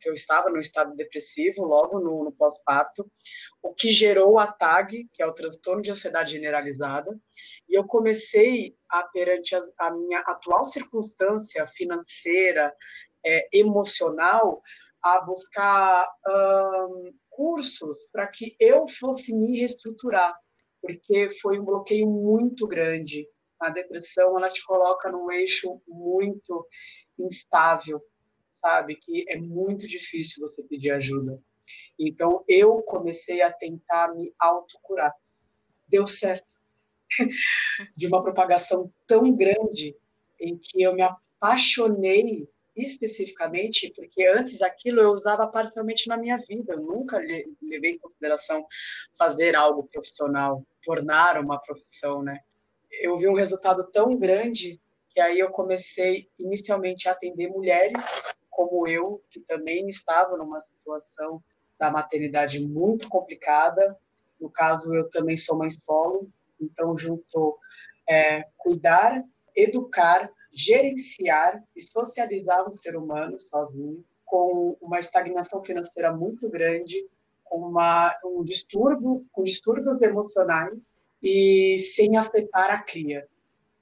que 0.00 0.08
eu 0.08 0.12
estava 0.12 0.50
no 0.50 0.58
estado 0.58 0.96
depressivo 0.96 1.64
logo 1.64 2.00
no, 2.00 2.24
no 2.24 2.32
pós-parto, 2.32 3.08
o 3.62 3.72
que 3.72 3.92
gerou 3.92 4.40
a 4.40 4.48
TAG, 4.48 5.08
que 5.12 5.22
é 5.22 5.26
o 5.26 5.32
transtorno 5.32 5.82
de 5.82 5.92
ansiedade 5.92 6.32
generalizada, 6.32 7.16
e 7.68 7.78
eu 7.78 7.84
comecei 7.84 8.76
a 8.88 9.04
perante 9.04 9.54
a, 9.54 9.62
a 9.78 9.92
minha 9.92 10.18
atual 10.22 10.66
circunstância 10.66 11.64
financeira, 11.68 12.74
é, 13.24 13.48
emocional, 13.52 14.60
a 15.00 15.20
buscar 15.20 16.12
um, 16.26 17.14
cursos 17.38 18.04
para 18.10 18.26
que 18.26 18.56
eu 18.58 18.88
fosse 18.88 19.32
me 19.32 19.56
reestruturar, 19.56 20.34
porque 20.82 21.30
foi 21.40 21.60
um 21.60 21.64
bloqueio 21.64 22.08
muito 22.08 22.66
grande. 22.66 23.28
A 23.60 23.70
depressão 23.70 24.36
ela 24.36 24.48
te 24.48 24.64
coloca 24.64 25.08
num 25.08 25.30
eixo 25.30 25.80
muito 25.86 26.66
instável 27.16 28.02
sabe 28.60 28.96
que 28.96 29.24
é 29.28 29.36
muito 29.36 29.86
difícil 29.86 30.46
você 30.46 30.62
pedir 30.64 30.90
ajuda. 30.90 31.40
Então 31.96 32.44
eu 32.48 32.82
comecei 32.82 33.40
a 33.42 33.52
tentar 33.52 34.14
me 34.14 34.34
autocurar. 34.38 35.14
Deu 35.86 36.06
certo. 36.06 36.52
de 37.96 38.06
uma 38.06 38.22
propagação 38.22 38.92
tão 39.06 39.34
grande 39.34 39.96
em 40.40 40.58
que 40.58 40.82
eu 40.82 40.94
me 40.94 41.02
apaixonei 41.02 42.48
especificamente, 42.78 43.92
porque 43.94 44.26
antes 44.26 44.62
aquilo 44.62 45.00
eu 45.00 45.10
usava 45.10 45.46
parcialmente 45.46 46.08
na 46.08 46.16
minha 46.16 46.36
vida, 46.38 46.74
eu 46.74 46.80
nunca 46.80 47.18
levei 47.18 47.92
em 47.92 47.98
consideração 47.98 48.66
fazer 49.18 49.56
algo 49.56 49.88
profissional, 49.92 50.64
tornar 50.82 51.40
uma 51.40 51.58
profissão, 51.58 52.22
né? 52.22 52.40
Eu 52.90 53.16
vi 53.16 53.28
um 53.28 53.34
resultado 53.34 53.84
tão 53.92 54.16
grande 54.16 54.80
que 55.10 55.20
aí 55.20 55.38
eu 55.38 55.50
comecei 55.50 56.28
inicialmente 56.38 57.08
a 57.08 57.12
atender 57.12 57.48
mulheres 57.48 58.34
como 58.50 58.88
eu, 58.88 59.22
que 59.30 59.40
também 59.40 59.88
estavam 59.88 60.36
numa 60.36 60.60
situação 60.60 61.42
da 61.78 61.90
maternidade 61.90 62.58
muito 62.66 63.08
complicada. 63.08 63.96
No 64.40 64.50
caso, 64.50 64.92
eu 64.92 65.08
também 65.10 65.36
sou 65.36 65.56
mãe 65.56 65.70
solo, 65.70 66.28
então 66.60 66.96
junto 66.98 67.58
é, 68.08 68.44
cuidar, 68.56 69.22
educar 69.58 70.30
gerenciar 70.52 71.62
e 71.76 71.80
socializar 71.80 72.68
um 72.68 72.72
ser 72.72 72.96
humano 72.96 73.38
sozinho, 73.40 74.04
com 74.24 74.76
uma 74.80 74.98
estagnação 74.98 75.62
financeira 75.62 76.12
muito 76.12 76.48
grande, 76.48 77.06
com 77.44 77.58
uma, 77.58 78.14
um 78.24 78.42
distúrbio, 78.44 79.24
com 79.32 79.42
distúrbios 79.42 80.00
emocionais 80.02 80.94
e 81.22 81.78
sem 81.78 82.16
afetar 82.16 82.70
a 82.70 82.82
cria, 82.82 83.26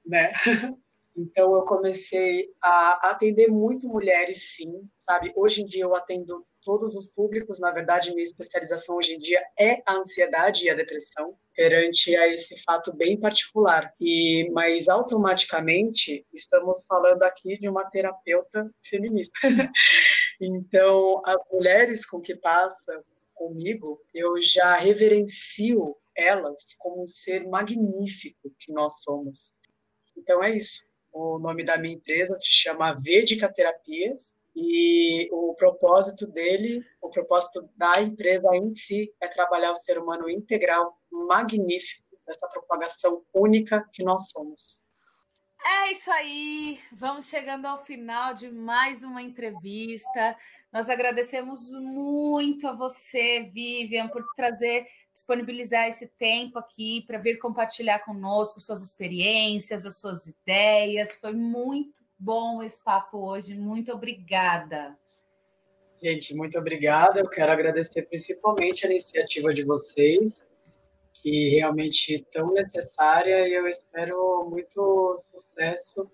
né? 0.05 0.33
Então 1.19 1.55
eu 1.55 1.63
comecei 1.63 2.53
a 2.61 3.09
atender 3.09 3.49
muito 3.49 3.89
mulheres, 3.89 4.55
sim, 4.55 4.87
sabe? 4.95 5.33
Hoje 5.35 5.63
em 5.63 5.65
dia 5.65 5.85
eu 5.85 5.95
atendo 5.95 6.47
todos 6.67 6.97
os 6.97 7.07
públicos. 7.07 7.61
Na 7.61 7.71
verdade, 7.71 8.11
minha 8.11 8.25
especialização 8.25 8.97
hoje 8.97 9.15
em 9.15 9.19
dia 9.21 9.41
é 9.57 9.81
a 9.87 9.95
ansiedade 9.95 10.65
e 10.65 10.71
a 10.71 10.75
depressão 10.75 11.39
perante 11.55 12.15
a 12.17 12.27
esse 12.27 12.61
fato 12.65 12.93
bem 12.93 13.19
particular. 13.19 13.95
E 14.01 14.51
mas 14.53 14.89
automaticamente 14.89 16.27
estamos 16.35 16.85
falando 16.89 17.23
aqui 17.23 17.57
de 17.57 17.69
uma 17.69 17.89
terapeuta 17.89 18.69
feminista. 18.85 19.39
então, 20.41 21.23
as 21.25 21.39
mulheres 21.53 22.05
com 22.05 22.21
que 22.21 22.35
passa 22.35 23.01
comigo, 23.33 24.03
eu 24.13 24.41
já 24.41 24.75
reverencio 24.75 25.97
elas 26.17 26.75
como 26.79 27.05
um 27.05 27.09
ser 27.09 27.47
magnífico 27.47 28.51
que 28.59 28.73
nós 28.73 28.93
somos. 29.05 29.53
Então 30.17 30.43
é 30.43 30.51
isso. 30.51 30.85
O 31.13 31.39
nome 31.39 31.65
da 31.65 31.79
minha 31.79 31.95
empresa 31.95 32.37
se 32.41 32.51
chama 32.51 32.99
Védica 33.01 33.49
Terapias 33.49 34.37
e 34.57 35.29
o 35.31 35.55
propósito 35.55 36.27
dele, 36.27 36.83
o 37.03 37.11
propósito 37.11 37.69
da 37.77 38.01
empresa 38.01 38.49
em 38.57 38.75
si, 38.75 39.15
é 39.21 39.29
trabalhar 39.29 39.71
o 39.71 39.77
ser 39.77 39.99
humano 39.99 40.31
integral, 40.31 40.99
magnífico, 41.11 42.03
dessa 42.27 42.49
propagação 42.49 43.23
única 43.35 43.87
que 43.93 44.03
nós 44.03 44.31
somos. 44.31 44.79
É 45.63 45.93
isso 45.93 46.11
aí, 46.11 46.81
vamos 46.93 47.27
chegando 47.29 47.67
ao 47.67 47.85
final 47.85 48.33
de 48.33 48.51
mais 48.51 49.03
uma 49.03 49.21
entrevista. 49.21 50.37
Nós 50.73 50.89
agradecemos 50.89 51.71
muito 51.73 52.67
a 52.67 52.73
você, 52.73 53.51
Vivian, 53.53 54.09
por 54.09 54.25
trazer, 54.37 54.87
disponibilizar 55.13 55.87
esse 55.87 56.07
tempo 56.19 56.59
aqui 56.59 57.05
para 57.07 57.19
vir 57.19 57.39
compartilhar 57.39 57.99
conosco 58.01 58.61
suas 58.61 58.81
experiências, 58.83 59.85
as 59.85 59.99
suas 59.99 60.27
ideias. 60.27 61.17
Foi 61.17 61.33
muito 61.35 62.06
bom 62.19 62.63
esse 62.63 62.83
papo 62.83 63.19
hoje. 63.19 63.55
Muito 63.55 63.93
obrigada. 63.93 64.97
Gente, 66.03 66.35
muito 66.35 66.59
obrigada. 66.59 67.21
Eu 67.21 67.29
quero 67.29 67.51
agradecer 67.53 68.03
principalmente 68.07 68.87
a 68.87 68.91
iniciativa 68.91 69.53
de 69.53 69.65
vocês, 69.65 70.45
que 71.15 71.51
realmente 71.51 72.25
tão 72.31 72.53
necessária, 72.53 73.49
e 73.49 73.55
eu 73.55 73.67
espero 73.67 74.49
muito 74.51 75.17
sucesso 75.19 76.11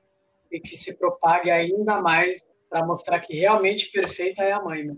e 0.50 0.60
que 0.60 0.76
se 0.76 0.96
propague 0.96 1.50
ainda 1.50 2.00
mais 2.00 2.44
para 2.68 2.86
mostrar 2.86 3.20
que 3.20 3.34
realmente 3.34 3.90
perfeita 3.90 4.42
é 4.42 4.52
a 4.52 4.62
mãe. 4.62 4.84
Né? 4.84 4.94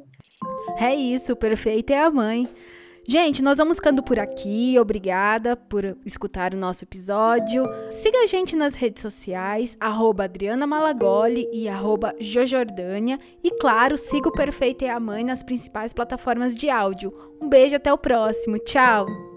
É 0.78 0.94
isso, 0.94 1.34
perfeita 1.34 1.94
é 1.94 2.00
a 2.00 2.10
mãe. 2.10 2.48
Gente, 3.06 3.42
nós 3.42 3.58
vamos 3.58 3.76
ficando 3.76 4.02
por 4.02 4.18
aqui. 4.18 4.78
Obrigada 4.78 5.56
por 5.56 5.96
escutar 6.06 6.54
o 6.54 6.56
nosso 6.56 6.84
episódio. 6.84 7.64
Siga 7.90 8.20
a 8.24 8.26
gente 8.26 8.56
nas 8.56 8.74
redes 8.74 9.02
sociais, 9.02 9.76
arroba 9.78 10.24
Adriana 10.24 10.66
Malagoli 10.66 11.46
e 11.52 11.68
arroba 11.68 12.14
Jojordânia. 12.18 13.18
E 13.42 13.50
claro, 13.58 13.98
siga 13.98 14.28
o 14.28 14.32
Perfeita 14.32 14.84
e 14.84 14.88
a 14.88 14.98
Mãe 14.98 15.22
nas 15.22 15.42
principais 15.42 15.92
plataformas 15.92 16.54
de 16.54 16.70
áudio. 16.70 17.12
Um 17.40 17.48
beijo 17.48 17.76
até 17.76 17.92
o 17.92 17.98
próximo. 17.98 18.58
Tchau! 18.58 19.33